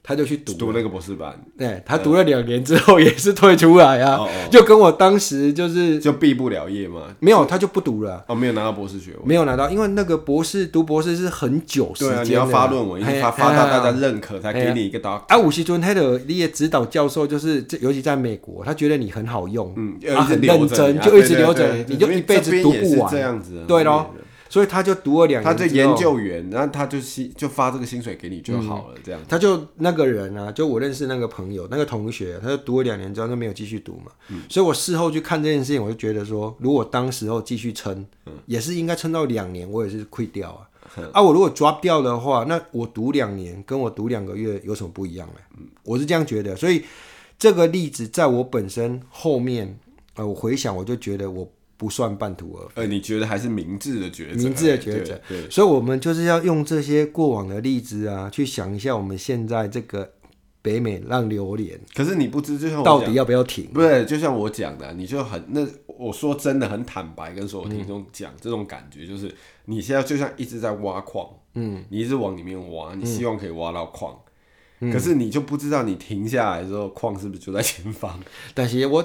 [0.07, 4.19] 他就去读读那个博士班，对，他读了两年之后也是退出来啊，
[4.51, 15.23] 就跟我当时就是就毕不了业嘛，没有他就不读了，哦，没有拿到博士学位，没有拿到，因为那个博士读博士是很久时间，你要发论文，发发到大家认可才给你一个 doctor。
[15.27, 24.11] 啊，吴锡尊他的那些指导教授就是，尤其在美国，他觉得你很好用，嗯，很认真，就一直留着，你就一辈子读不完，这样子，对咯。
[24.55, 29.19] 所以他就读了两年，他就研究员，然后他就薪就发这个薪水给你就好了，嗯、这样。
[29.27, 34.13] 他就那个人啊，就我认识那个朋友，那个同学，他就读了两年之后就没有继续读嘛。
[34.29, 37.93] 嗯、所以我事后去看这件事情，我就觉得说，如果当时候继续撑，
[38.27, 40.69] 嗯、也是应该撑到两年，我也是亏掉啊。
[40.95, 45.39] 嗯、啊，我如果 drop 掉的话，那我读两年跟我读两个月有什么不一样呢？
[45.57, 46.55] 嗯、我是这样觉得。
[46.55, 46.81] 所以
[47.37, 49.77] 这个例子在我本身后面，
[50.15, 51.45] 呃，我回想我就觉得我。
[51.77, 52.73] 不算半途而废。
[52.75, 54.43] 呃，你觉得还是明智的抉择？
[54.43, 55.19] 明智的抉择。
[55.27, 60.13] 对，所以，我们就是要用这些过往的例子啊，去想一下我们现在这个
[60.61, 61.79] 北美浪流连。
[61.93, 63.65] 可是你不知，就像到底要不要停？
[63.73, 69.33] 不对，就像我讲的，你就很那，我说真的很坦白，跟所有听众讲，这种感觉就是，
[69.65, 74.17] 你现在就像一直在挖矿，嗯，你一直往里面挖，你希望可以挖到矿。
[74.91, 78.19] 可是你就不知道，你停下来之后，矿是不是就在前方？
[78.53, 79.03] 但是我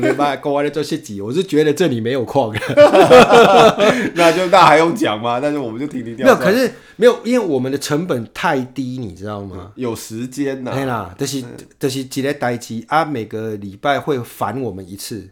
[0.00, 2.54] 你把国外的做设计，我是觉得这里没有矿，
[4.14, 5.38] 那就那还用讲吗？
[5.40, 6.26] 但是我们就停停掉。
[6.26, 9.72] 没有，可是没有，因为我们的成本太低，你知道吗？
[9.76, 11.44] 有时间呐，对啦，就是
[11.78, 15.30] 就是几个待机啊，每个礼拜会烦我们一次，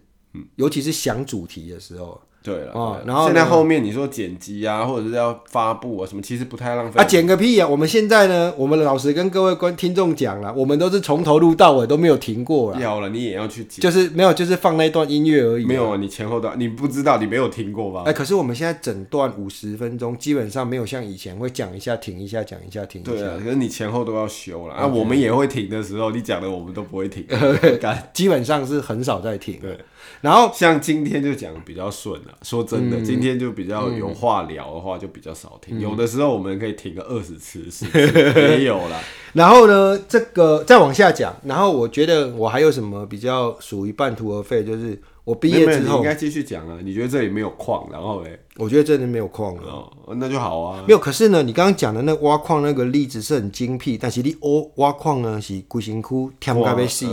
[0.56, 2.20] 尤其是想主题的时候。
[2.44, 7.00] 对了，哦，然后现在后面你说剪辑啊，或者是要发布啊什么，其实不太浪费。
[7.00, 7.66] 啊，剪个屁啊！
[7.66, 12.78] 我们现在呢，我们老实跟各位观听众讲了，我们都是从头录到尾都没有停过了。
[12.78, 15.64] 要了，你也要去剪，就是没有，就是放那段音乐而已。
[15.64, 18.02] 没有啊，你前后段你不知道，你没有听过吧？
[18.04, 23.10] 哎，可是我们现在整段五十分钟，基本上没有像以前会讲一下停一下，讲一下停一下。
[23.10, 24.74] 对啊，可是你前后都要修了。
[24.74, 27.26] 啊，我们也会停的时候，你讲的我们都不会停，
[28.12, 29.58] 基本上是很少在停。
[29.62, 29.78] 对。
[30.20, 35.80] 然后像今天就讲比较顺了，说真的，今天就比较有话聊的话就比较少停。
[35.80, 39.00] 有的时候我们可以停个二十次，是也有啦。
[39.34, 46.78] 然后呢，这个再往下讲，然后我觉得我还有什么比较属于半途而废，就是我毕业之后应该继续讲啊。
[46.82, 48.38] 你觉得这里没有矿，然后嘞？
[48.56, 50.84] 我觉得这里没有矿了，那就好啊。
[50.86, 57.06] 没有，可是呢，你刚刚讲的那挖矿那个例子是很精辟，但是你挖挖矿呢是龟辛苦，天干被死，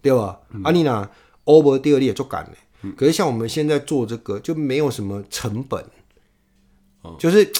[0.00, 0.38] 对吧？
[0.64, 1.06] 啊，你呢
[1.44, 2.42] ？over 第二例也做赶
[2.82, 5.84] 呢，可是像我们现在做这个就没有什么成本，
[7.04, 7.50] 嗯、就是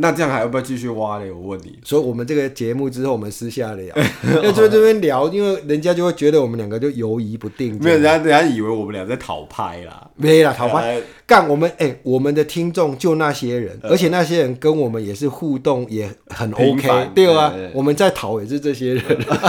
[0.00, 1.28] 那这样还要不要继续挖嘞？
[1.32, 11.00] 我问你，所以我们这个节目之后我们私下聊，那就在这边聊，因为人家就会觉得我们两个就犹疑不定，没有人家人家以为我们俩在讨拍啦，没啦讨拍。
[11.26, 17.52] 干我们哎、欸，我们的听众就那些人，而且那些人跟我们也是互动也很 OK，对吧？
[17.74, 19.04] 我们在讨也是这些人，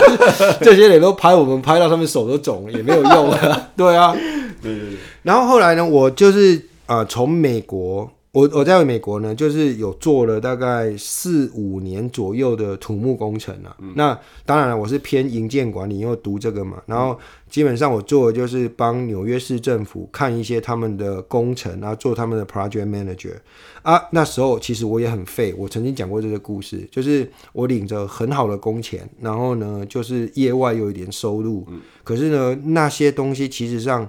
[0.62, 4.14] 这些人都拍我们拍到他们手都肿了，也没有用啊，对啊，
[4.62, 4.98] 对对对。
[5.24, 13.76] 然后后来呢，我就是啊从美国我我在美国呢，就是有做了大概四五年左右的土木工程啊。
[13.80, 16.80] 嗯、那当然了，我是偏营建管理，因为读这个嘛。
[16.86, 17.18] 然后
[17.50, 23.34] 基本上我做的就是帮纽约市政府看一些他们的工程啊，做他们的 project manager
[23.82, 24.00] 啊。
[24.12, 31.66] 那时候其实我也很废，我曾经讲过这个故事，就是我领着很好的工钱，然后呢，就是业外有一点收入。
[31.70, 34.08] 嗯、可是呢，那些东西其实上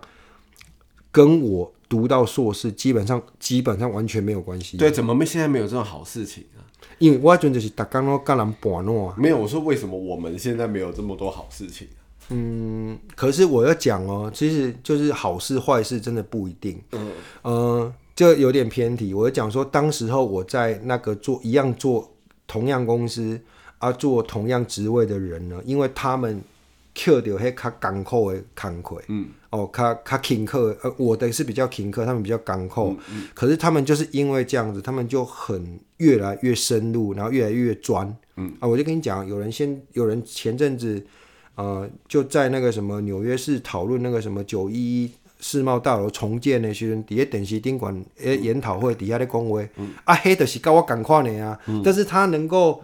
[1.11, 1.73] 跟我。
[1.91, 4.77] 读到硕士，基本上基本上完全没有关系。
[4.77, 6.63] 对，怎么没现在没有这种好事情啊？
[7.01, 9.15] 因为我觉得就是大家都干人摆弄啊。
[9.19, 11.99] 没有，我说为什么我们现在没有这么多好事情啊？
[12.29, 16.81] 嗯，可是我要讲哦，其实就是好事坏事真的不一定。
[16.93, 17.11] 嗯，
[17.43, 19.13] 呃，这有点偏题。
[19.13, 22.09] 我要讲说，当时候我在那个做一样做
[22.47, 23.41] 同样公司
[23.79, 26.41] 啊，做同样职位的人呢，因为他们。
[26.93, 38.53] Q 掉迄较艰苦的慷慨，嗯，哦，较较勤课，呃，我的是比较勤课，他们比较艰苦，嗯嗯、可是他们就是因为这样子，他们就很越来越深入，然后越来越专，嗯。
[38.61, 41.05] 啊，我就跟你讲，有人先，有人前阵子，
[41.57, 45.11] 呃，就在那个什么纽约市讨论那个什么九一一
[45.41, 52.83] 世贸大楼重建的时候，底下电视宾馆诶研讨会底下咧讲话，嗯、啊，黑的是跟我赶快的啊，嗯、但是他能够。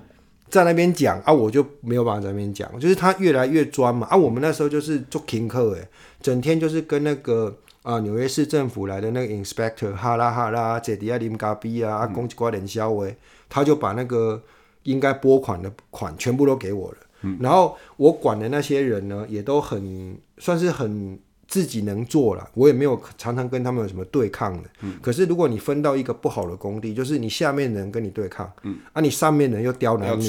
[0.49, 5.89] 在那边讲啊，我就没有办法在那边讲，就是他越来越专嘛啊，我们那时候就是做听课诶，
[6.21, 13.07] 整天就是跟那个啊纽约市政府来的那个 inspector 哈啦哈啦，坐底下林嘎逼啊，啊讲一寡练肖话，
[13.49, 14.43] 他就把那个
[14.85, 16.97] 应该拨款的款全部都给我了，
[17.41, 21.19] 然后我管的那些人呢，也都很算是很。
[21.49, 24.69] 自己能做了，我也没有常常跟他们有什么对抗的。
[24.83, 30.29] 嗯、可是如果你分到一个不好的工地，就是你下面的人跟你对抗，嗯、啊，你上面的人又刁难你，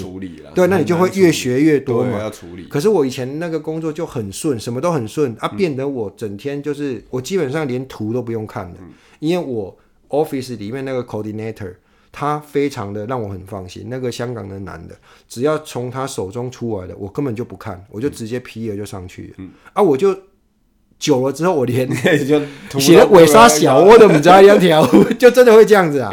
[0.53, 2.19] 对，那你就会越学越多嘛。
[2.19, 2.67] 要处理。
[2.67, 9.75] 可是我以前那个工作就很顺，什么都很顺啊，变得我整天就是我基本上连图都不用看的，嗯、因为我
[10.09, 11.73] office 里面那个 coordinator
[12.11, 13.87] 他非常的让我很放心。
[13.89, 14.95] 那个香港的男的，
[15.27, 19.33] 只要从他手中出来的，我根本就不看，我就直接批了就上去了。
[19.37, 20.15] 嗯、啊，我就。
[20.99, 21.87] 久了之后，我连
[22.79, 24.85] 写的尾沙小我都不知道要条，
[25.19, 26.11] 就真的会这样子啊。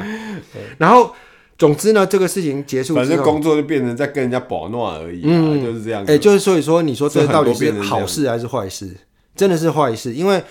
[0.78, 1.14] 然后，
[1.56, 6.02] 总之呢，这个事情结束之后，反正工作就变成在跟人家保暖而已，嗯，就是这样。
[6.02, 8.94] 哎、欸，就是所以说，你说这到底是好事还是坏事？
[9.34, 10.42] 真的是坏事，因为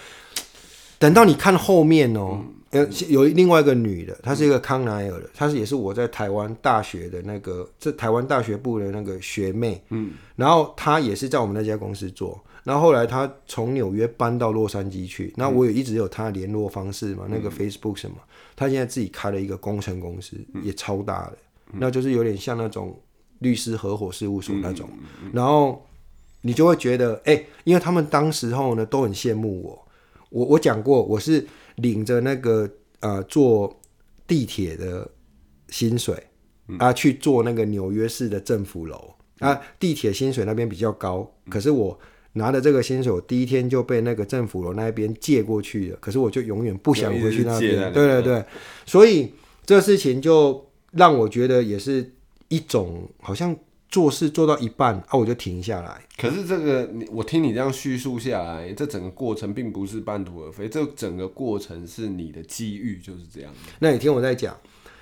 [0.97, 2.39] 等到你看后面哦，
[2.71, 12.41] 有有另外一个女的，她是一个康奈尔的，她是也是我在台湾大学的那个，这台湾大学部的那个学妹，嗯，然后她也是在我们那家公司做。
[12.63, 18.15] 然后后来他从纽约搬到洛杉矶去，那我也一直有他的联络方式嘛，嗯、那个 Facebook 什么，
[18.55, 21.37] 他现在自己开了一个工程公司，嗯、也超大的，
[21.73, 22.97] 嗯、那就是有点像那种
[23.39, 24.89] 律师合伙事务所那种。
[25.33, 25.85] 然后
[26.39, 29.87] 你就会觉得，哎、欸，因为他们当时候呢都很羡慕我，
[30.29, 31.45] 我我讲过，我是
[31.75, 32.69] 领着那个
[33.01, 33.77] 呃坐
[34.25, 35.05] 地铁的
[35.67, 36.15] 薪水、
[36.69, 41.99] 嗯、啊去做那个纽约市的政府楼、嗯、啊，地铁薪水那边比较高，嗯、可是我。
[42.33, 45.97] 拿的这个薪水，我第一天就被那个政府楼那边借过去了。
[46.01, 47.93] 可是我就永远不想回去那边。
[47.93, 48.43] 对对对，
[48.85, 49.31] 所以
[49.65, 52.11] 这个事情就让我觉得也是
[52.47, 53.55] 一种好像
[53.87, 56.01] 做事做到一半啊，我就停下来。
[56.17, 63.53] 可是这个你我听你这样叙述下来，这整个过程并不是半途而废，这整个过程是你的机遇就是这样。
[63.77, 64.57] 那你听我在讲，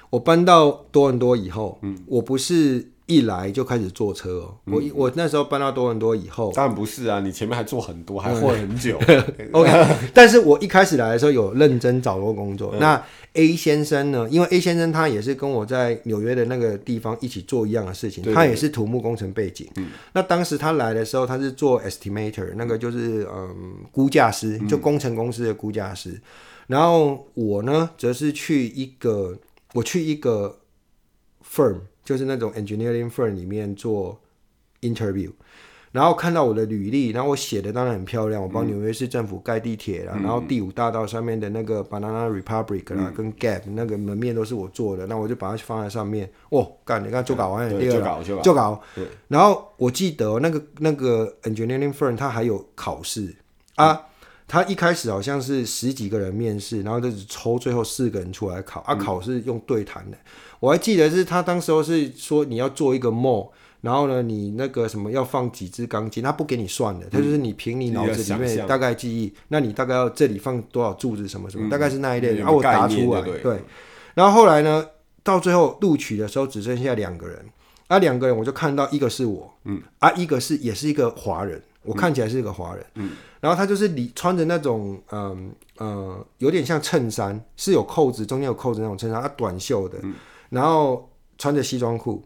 [0.10, 2.91] 我搬到多伦多以后，嗯，我不是。
[3.08, 8.98] 一来就开始坐车哦，我、嗯、我那时候搬到多伦多以后，当然不是啊，你前面还坐很多，还混很久。
[9.52, 9.72] OK，
[10.14, 12.72] 但是我一开始来的时候有认真找过工作。
[12.74, 14.28] 嗯、那 A 先生呢？
[14.30, 19.68] 因为 A 先生他也是跟我在纽约的那个地方一起做一样的事情，他也是土木工程背景。
[19.76, 26.12] 嗯、那当时他来的时候，他是做 estimator，那个就是嗯估价师，就工程公司的估价师。
[26.12, 26.22] 嗯、
[26.68, 29.38] 然后我呢，则是去一个，
[29.74, 30.60] 我去一个
[31.44, 31.76] firm。
[32.04, 34.20] 就是那种 engineering firm 里面做
[34.82, 35.32] interview，
[35.92, 46.30] 然后看到我的履历，然后我写的当然很漂亮，我帮纽约市政府盖地铁啦，嗯、然后第五大道上面的那个 Banana Republic 啦，嗯、跟 Gap 那个门面都是我做的，那我就把它放在上面。
[46.50, 48.82] 哦，干，你看就搞完了，第二就搞就搞。
[48.96, 49.06] 对。
[49.28, 53.36] 然后我记得那个那个 engineering firm 它还有考试。
[53.76, 54.08] 啊，
[54.48, 60.18] 他一开始好像是十几个人面试，然后就只抽最后四个人出来考啊，考试用对谈的。
[60.62, 63.50] 我还记得是他当时候是说你要做一个 mall，
[63.82, 73.60] 然后呢，你那个什么要放几支钢筋，他不给你算的，他就是你凭你脑子里面大概记忆，那你大概要这里放多少柱子什么什么，大概是那一类，然后我答出来，对，
[74.14, 74.86] 然后后来呢，
[75.24, 77.44] 到最后录取的时候只剩下两个人，
[77.88, 82.86] 啊，两个人我就看到一个是我，嗯，啊，一个是也是一个华人，我看起来是一个华人。
[82.96, 90.14] 嗯，然后他就是里穿着那种嗯呃有点像衬衫，是有扣子，中间有扣子那种衬衫，他短袖的，嗯、
[90.52, 92.24] 然后穿着西装裤。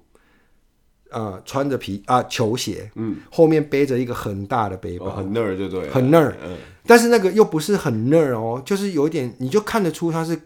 [1.12, 10.38] 呃，穿着皮啊球鞋，嗯，后面背着一个很大的背包，哦、很 nerd 就对，很 nerd，嗯，但是那个又不是很 nerd 哦，就是有点，你就看得出他是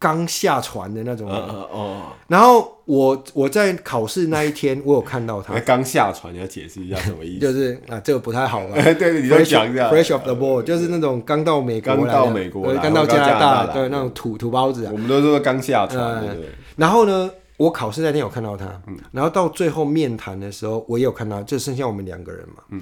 [0.00, 5.52] 刚下船的那种，哦，哦，然后我我在考试那一天，我有看到他。
[5.60, 7.40] 刚下船，你要解释一下什么意思？
[7.46, 8.74] 就是啊，这个不太好吧？
[8.98, 16.24] 对，你再讲一下，fresh off the boat，就是那种刚到美国，刚到美国，刚到加拿大，对，那种土土包子，我们都说刚下船，
[16.76, 17.30] 然后呢？
[17.60, 22.62] 我考试那天有看到他，嗯、然后到最后面谈的时候，我也有看到，就剩下我们两个人嘛。
[22.70, 22.80] 嗯、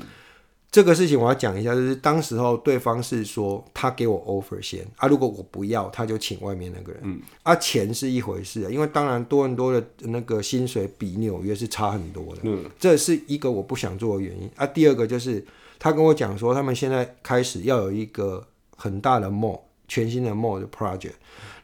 [0.70, 7.00] 这个事情我要讲一下，就是当时候对方是说他给我 offer 先啊，如果我不要，他就请外面那个人。
[7.04, 12.42] 嗯、啊，钱是一回事，因为当然多伦多的那个薪水比纽约是差很多的。
[12.42, 14.66] 嗯，这是一个我不想做的原因啊。
[14.66, 15.42] 第二个就是
[15.78, 18.46] 他跟我讲说，他们现在开始要有一个
[18.76, 21.14] 很大的 mall，全新的 mall 的 project。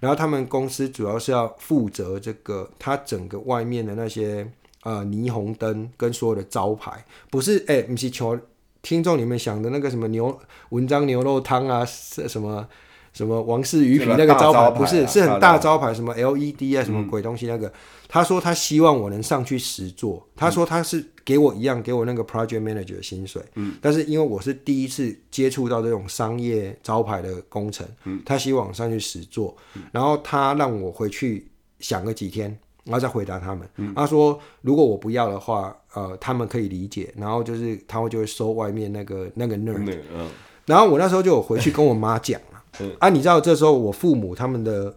[0.01, 4.51] 然后他们公司主要是要负责这个，他整个外面的那些
[4.83, 8.41] 呃霓虹灯跟所有的招牌，不是哎，不是像
[8.85, 12.65] 听众你们想的那个什么牛文章牛肉汤啊，是什么
[13.13, 17.73] 什么王氏鱼皮那个招牌，不是，是很大招牌，什么 LED 啊，什么鬼东西那个。
[18.07, 21.05] 他说他希望我能上去实做，他说他是。
[21.25, 23.43] 给我一样，给我那个 project manager 的薪水。
[23.55, 32.55] 嗯，但是因为我是第一次接触到这种商业招牌的工程，嗯，他希望我上去实做，嗯，然后他让我回去想个几天，
[32.85, 33.69] 然后再回答他们。
[33.77, 39.99] 嗯，他说如果我不要的话，呃，他们可以理解，然后就是他会就会收外面那个那个 nerd。
[40.15, 40.29] 嗯，
[40.67, 42.63] 然后我那时候就有回去跟我妈讲了。
[42.81, 44.97] 嗯，啊，你知道这时候我父母他们的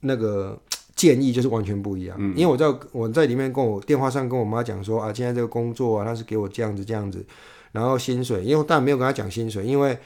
[0.00, 0.58] 那个。
[0.96, 7.24] 建议就是完全不一样，嗯、因为我在我在里面跟我电话上跟我妈讲说啊，现在这个工作啊，他是给我这样子这样子，
[7.72, 9.96] 然后薪水，因为当然没有跟他讲薪水，因为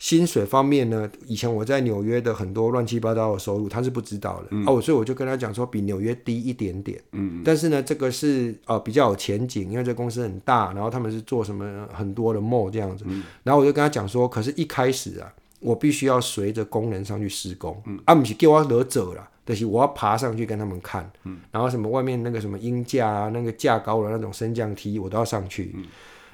[0.00, 15.30] 薪水方面呢，以前我在纽约的很多乱七八糟的收入他是不知道的，嗯、哦，所以我就跟他讲说比纽约低一点点，嗯，但是呢，这个是呃比较有前景，因为这公司很大，然后他们是做什么很多的 mall 这样子，嗯、然后我就跟他讲说，可是一开始啊，
[15.60, 19.28] 我必须要随着工人上去施工，嗯、啊，不是给我惹走了。
[19.44, 25.72] 但是我要爬上去跟他们看，嗯、然后什么外面那个什么鹰架啊，那个架高的那种升降梯，我都要上去。
[25.74, 25.84] 嗯、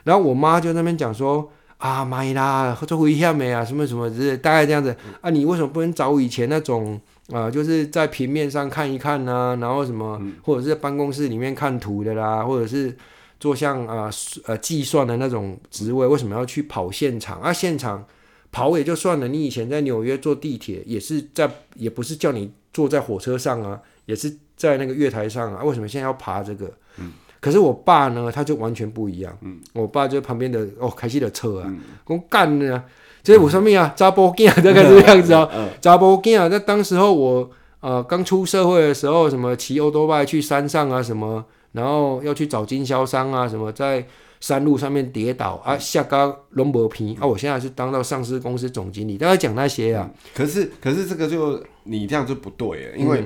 [0.05, 4.97] 然后我妈就在那边讲说啊，买啦，做危险没啊，什么什么之类，大概这样子。
[5.07, 7.01] 嗯、啊，你为什么不能找以前那种
[7.31, 12.97] 啊，就是在平面上看一看啊，然后什么，嗯、或者是在办公室里面看图的啦，或者是
[13.39, 14.11] 做像啊
[14.47, 17.53] 呃计算的那种职位，为什么要去跑现场啊？
[17.53, 18.05] 现场
[18.51, 22.53] 跑也就算了，你以前在纽约坐地铁也是在，也不是叫你。
[22.77, 26.71] 坐在火车上啊，也是在那个月台上啊，为什么现在要爬这个？
[26.99, 27.11] 嗯，
[27.47, 29.39] 可是我爸呢，他就完全不一样。
[29.41, 31.73] 嗯，我爸就旁边的哦，开起的车啊，
[32.07, 32.83] 我干呢，
[33.23, 33.95] 这是我什么啊？
[33.97, 35.49] 查甫囝大概这个样子啊，
[35.81, 36.49] 查甫囝。
[36.49, 44.05] 那当时候我呃刚出社会的时候，什么骑欧多拜去山上啊，什么，然后要去找经销商啊，什么在
[44.41, 50.11] 山路上面跌倒啊，下高龙柏皮啊，我现在是当到上市公司总经理，大概讲那些啊。
[50.35, 51.63] 可是可是这个就。
[51.89, 53.23] 你这样就不对，因为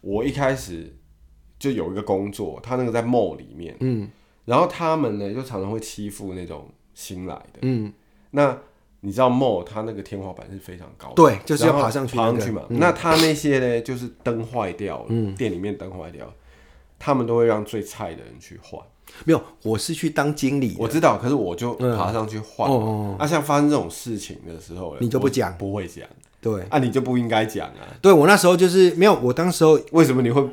[0.00, 0.90] 我一开始
[1.60, 4.10] 就有一个工作，他那个在 mall 里面，嗯，
[4.46, 7.92] 然后他们呢就常常会欺负那种新来的，嗯，
[8.32, 8.58] 那
[9.02, 12.62] 你知道 mall 它那个天花板是非常高的，对，就是要爬上去，爬上去嘛。
[12.70, 16.32] 那他那些呢，就是灯坏掉了，嗯，店里面灯坏掉，
[16.98, 18.80] 他们都会让最菜的人去换。
[19.24, 22.70] 没有，我是去当经理，我知道，可是我就爬上去换。
[22.70, 26.06] 哦，那像发生这种事情的时候，你就不讲，不会讲。
[26.40, 27.88] 对，啊，你就不应该讲啊。
[28.00, 30.48] 对，我那时候就是没有，我当时候为什么你会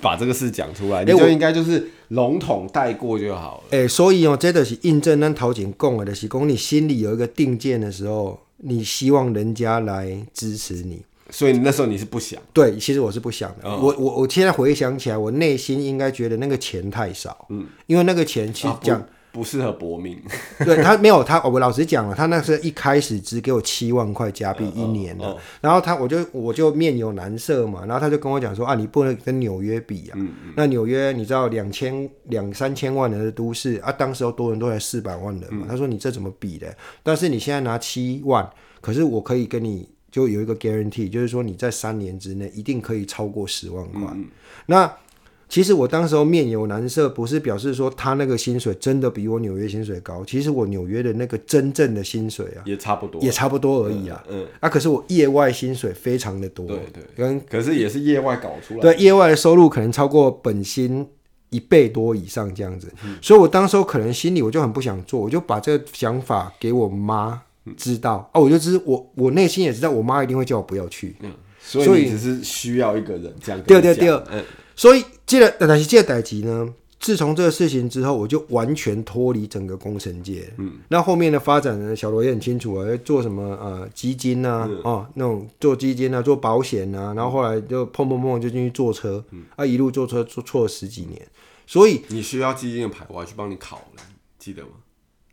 [0.00, 1.04] 把这个事讲出来？
[1.04, 3.62] 你就应该就是笼统带过就好了。
[3.70, 11.02] 哎、欸，所以哦，这就是印证咱陶景讲的，就是讲你心里有一个定见的时候，你希望人家来支持你。
[11.30, 12.40] 所以那时候你是不想？
[12.52, 13.64] 对，其实我是不想的。
[13.64, 17.46] 嗯、我我我现在回想起来，我内心应该觉得那个钱太少。
[17.50, 18.98] 嗯，因为那个钱其实讲。
[19.00, 19.06] 啊
[19.36, 20.18] 不适合搏命，
[20.64, 30.18] 对他没有他，我老实讲了，他那时候一开始只给我七万块加币一年的，然后他我就我就面有难色嘛，然后他就跟我讲说啊，你不能跟纽约比啊，
[30.56, 36.74] 那纽约你知道两千两三千万人的都市啊，当时多人都才四百万人嘛，他说你这怎么比的？
[37.02, 38.48] 但是你现在拿七万，
[38.80, 44.02] 可是我可以跟你就有一个 guarantee，就是说你在三年之内一定可以超过十万块，
[44.64, 44.90] 那。
[45.48, 50.24] 其实我当时候面有难色，不是表示说他那个薪水真的比我纽约薪水高。
[50.24, 54.24] 其实我纽约的那个真正的薪水啊，也差不多，也差不多而已啊。
[54.28, 56.66] 嗯，嗯啊，可是我业外薪水非常的多。
[56.66, 58.80] 对对，跟可是也是业外搞出来。
[58.80, 61.06] 对，业外的收入可能超过本薪
[61.50, 62.92] 一倍多以上这样子。
[63.04, 67.40] 嗯、所以我当时候可能心里我就很不想做，我就把这个想法给我妈
[67.76, 71.14] 知道、嗯、啊，我就知我我内心也知道，我妈一定会叫我不要去。
[71.20, 71.30] 嗯，
[71.60, 73.60] 所以你只是需要一个人这样。
[73.62, 74.44] 对对对，嗯，
[74.76, 76.72] 所以这个但是这个代级呢。
[76.98, 80.50] 自从这个事情之后，我就完全脱离整个工程界。
[80.56, 81.94] 嗯，那后面的发展呢？
[81.94, 91.20] 小罗也很清楚啊，做什么呃基金啊，嗯、哦那种做基金啊，做保险啊，然后后来就碰碰碰就进去坐车，嗯、啊一路坐车坐错了十几年。
[91.66, 94.02] 所以你需要基金的牌，我要去帮你考了，
[94.38, 94.70] 记得吗？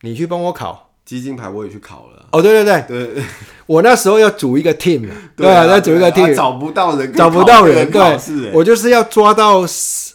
[0.01, 0.92] 你去帮我考。
[1.05, 2.25] 基金牌我也去考了。
[2.31, 2.83] 哦，对对对。
[2.87, 3.23] 对，
[3.65, 9.61] 我那时候要组一个 team， 对啊，要组一个 team，找不到人，找不到人，对，我就是要抓到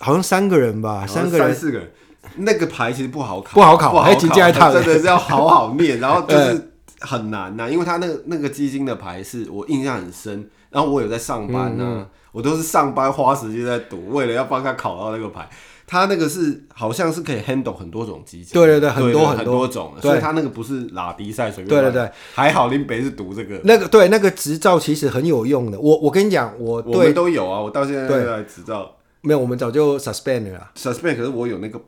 [0.00, 1.90] 好像三个人吧，三个人，三四个人，
[2.36, 15.48] 那个牌其实不好考，不好考，还几届套，真的是要好好念， 然后就是很难呐，因为他那个那个基金的牌是我印象很深，然后我有在上班呢，我都是上班花时间在读，为了要帮他考到那个牌。
[15.90, 21.68] 他那个是好像是可以 handle 很多种机器，对对对，很多很多种，所以他那个不是拉迪赛随便。
[21.68, 23.58] 对对对，还好林北是读这个。
[23.64, 28.96] 那个对那个执照其实很有用的，我我跟你讲，我我们都有啊，我到现在都在执照。
[29.22, 30.70] 没有，我们早就 suspend 了。
[30.76, 31.80] suspend 可是我有那个，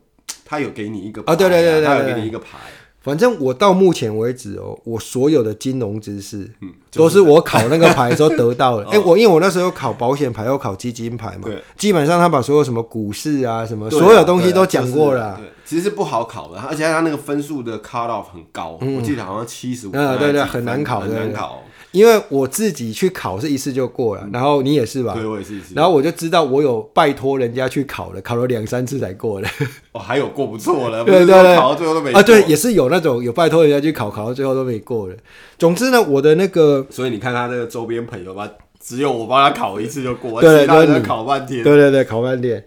[0.47, 2.59] 他有给你一个啊，对对对对，他有给你一个牌。
[3.03, 8.87] 反正我到目前为止哦，我所有的金融知识，嗯，都是我考那个牌的时候得到的。
[8.93, 15.37] 哎，我因为我那时候考保险牌，又考基金牌嘛，对，基本上他把所有什么股市啊，什么所有东西都讲过了。
[15.39, 19.97] 对，其实是不好考的，而且他那个分数的 cut off 很高，我记得好像七十五。
[19.97, 21.63] 啊，对对，很难考，很难考。
[21.93, 25.13] 因为我自己去考是一次就过了，然后你也是吧？
[25.15, 25.75] 对，我也是一次。
[25.75, 29.49] 然后我就知道我有拜托人家去考了，考了两三次才过了。
[29.93, 32.21] 哦，还有过不错了， 对对对，考到最后都没过。
[32.21, 35.17] 啊，对，也是有那种有拜托人家去考，考到最后都没过了。
[35.59, 38.49] 总之呢，我的那个，所以你看他那个周边朋友吧，
[38.81, 41.65] 只有我帮他考一次就过，对，其他人考半天。
[41.65, 42.65] 对对对，考半天。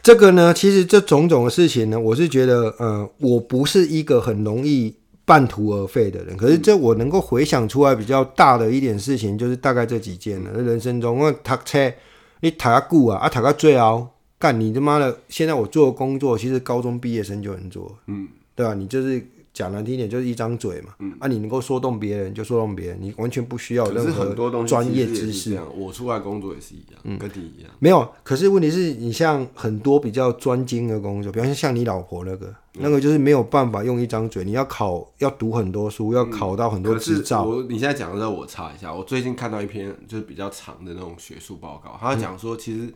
[0.00, 4.94] 这个呢，其实这种种的事情呢，我是觉得，呃，我不是一个很容易。
[5.30, 10.60] 半途而废的人，可是这我能够回想出来比较大的一点事情，就是大概这几件了。
[10.60, 11.92] 人生中，我读车，
[12.40, 14.08] 你读个久啊，啊读到最后，
[14.40, 15.16] 干你他妈的！
[15.28, 18.26] 现在我做的工作，其实高中毕业生就能做，嗯，
[18.56, 18.74] 对吧？
[18.74, 19.24] 你就是。
[19.52, 24.32] 讲难听点就是一张嘴嘛，嗯、啊，你能够说动别人就说动别人，你完全不需要任何
[24.64, 25.58] 专业知识。
[25.76, 27.70] 我出来工作也是一样，嗯，跟你一样。
[27.80, 37.44] 没有，可是问题是你像很多比较专精的工作，比方说像你老婆那个，嗯、那个就是没有办法用一张嘴，你要考，要读很多书，要考到很多执照。
[37.44, 42.92] 我你现在讲的时候，我查一下，我最近看到一篇就是比较长的那种学术报告，他讲说其实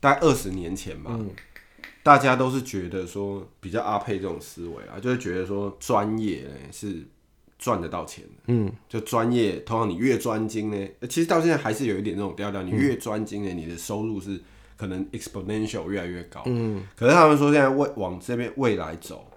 [0.00, 1.10] 大概二十年前吧。
[1.14, 1.30] 嗯
[2.04, 7.06] 大家都是觉得说比较阿佩这种思维啊，就是觉得说专业呢是
[7.58, 14.40] 赚得到钱的，嗯，就专业，通常你越专精呢，其实到现在还是有一点那种调调，你越专精呢，你的收入是
[14.78, 19.30] 可能 exponential 越来越高，嗯，可是他们说现在未往这边未来走，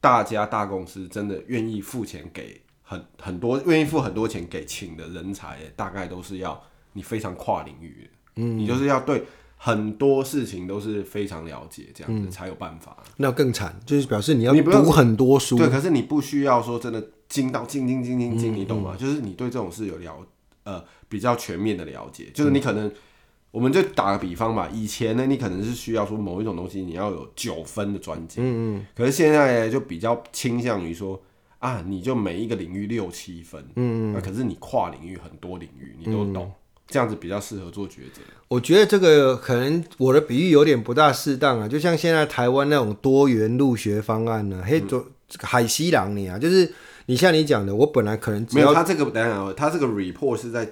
[0.00, 8.10] 大家大公司真的愿意付钱给很很多，愿意付很多钱给请的人才，大概都是要你非常跨领域的，
[8.42, 9.24] 嗯，你就是要对。
[9.60, 12.96] 很多事情都是非常了解，这样子才有办法。
[13.00, 15.58] 嗯、那更惨，就是表示你要读很多书。
[15.58, 18.94] 对，可是你不需要说真的精到精精精精精，你懂吗？
[18.96, 20.24] 嗯、就是你对这种事有了
[20.62, 22.30] 呃比较全面的了解。
[22.32, 22.92] 就是你可能，嗯、
[23.50, 28.86] 我们就打个比方吧，以前呢，你可能是需要说某一种东西你要有九分的专精，嗯嗯。
[28.96, 31.20] 可是现在就比较倾向于说
[31.58, 34.14] 啊，你就每一个领域六七分，嗯嗯。
[34.14, 36.44] 啊，可是你跨领域很多领域你都懂。
[36.44, 36.52] 嗯
[36.90, 38.22] 这样子比较适合做抉择。
[38.48, 45.06] 我觉得这个可能我的比喻有点不大适当啊，就像现在台湾那种多元入学方案呢，嘿，做
[45.40, 46.72] 海西郎你啊，就是
[47.04, 50.66] 你像你讲的，我本来可能没有他这个，等等他这个 report 是在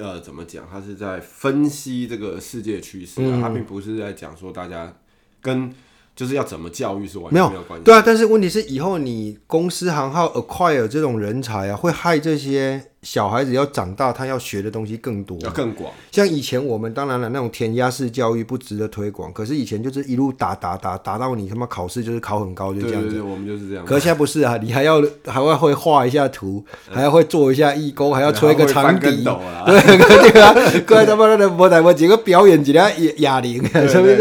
[0.00, 0.66] 呃怎么讲？
[0.70, 4.92] 他是在分析这个世界趋势啊，他、嗯、并不是在讲说大家
[5.40, 5.72] 跟。
[6.16, 7.84] 就是要怎么教育是完全没有关系。
[7.84, 15.90] 对啊，但是问题是以后你公司行号 acquire 这种人才啊，会害这些小孩子要长大，他要学的东西更多，要更广。
[16.12, 19.32] 像以前我们当然了，那种填鸭式教育不值得推广。
[19.32, 23.08] 可是以前就是一路打打打打到你他妈考试就是考很高，就这样子。
[23.08, 23.86] 对对对，我们就是这样。
[23.86, 29.24] 可是现在不是啊，你还要还要会画一下图，还要会做一下义工，还要吹个长笛。
[29.24, 29.24] 对
[30.32, 30.54] 对啊，
[30.86, 34.16] 各位他妈的无代无几个表演几下哑哑铃，是不是？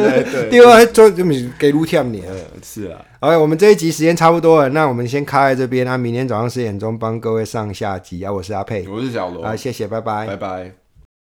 [0.50, 2.24] 对啊，做就咪给卢天年。
[2.64, 3.02] 是啊。
[3.22, 5.98] 好，我们这一集时间差不多了，那我们先开在这边啊。
[5.98, 8.32] 明天早上十点钟帮各位上下集啊。
[8.32, 9.44] 我是阿佩，我是小罗。
[9.44, 10.79] 啊，谢谢，拜拜，拜拜。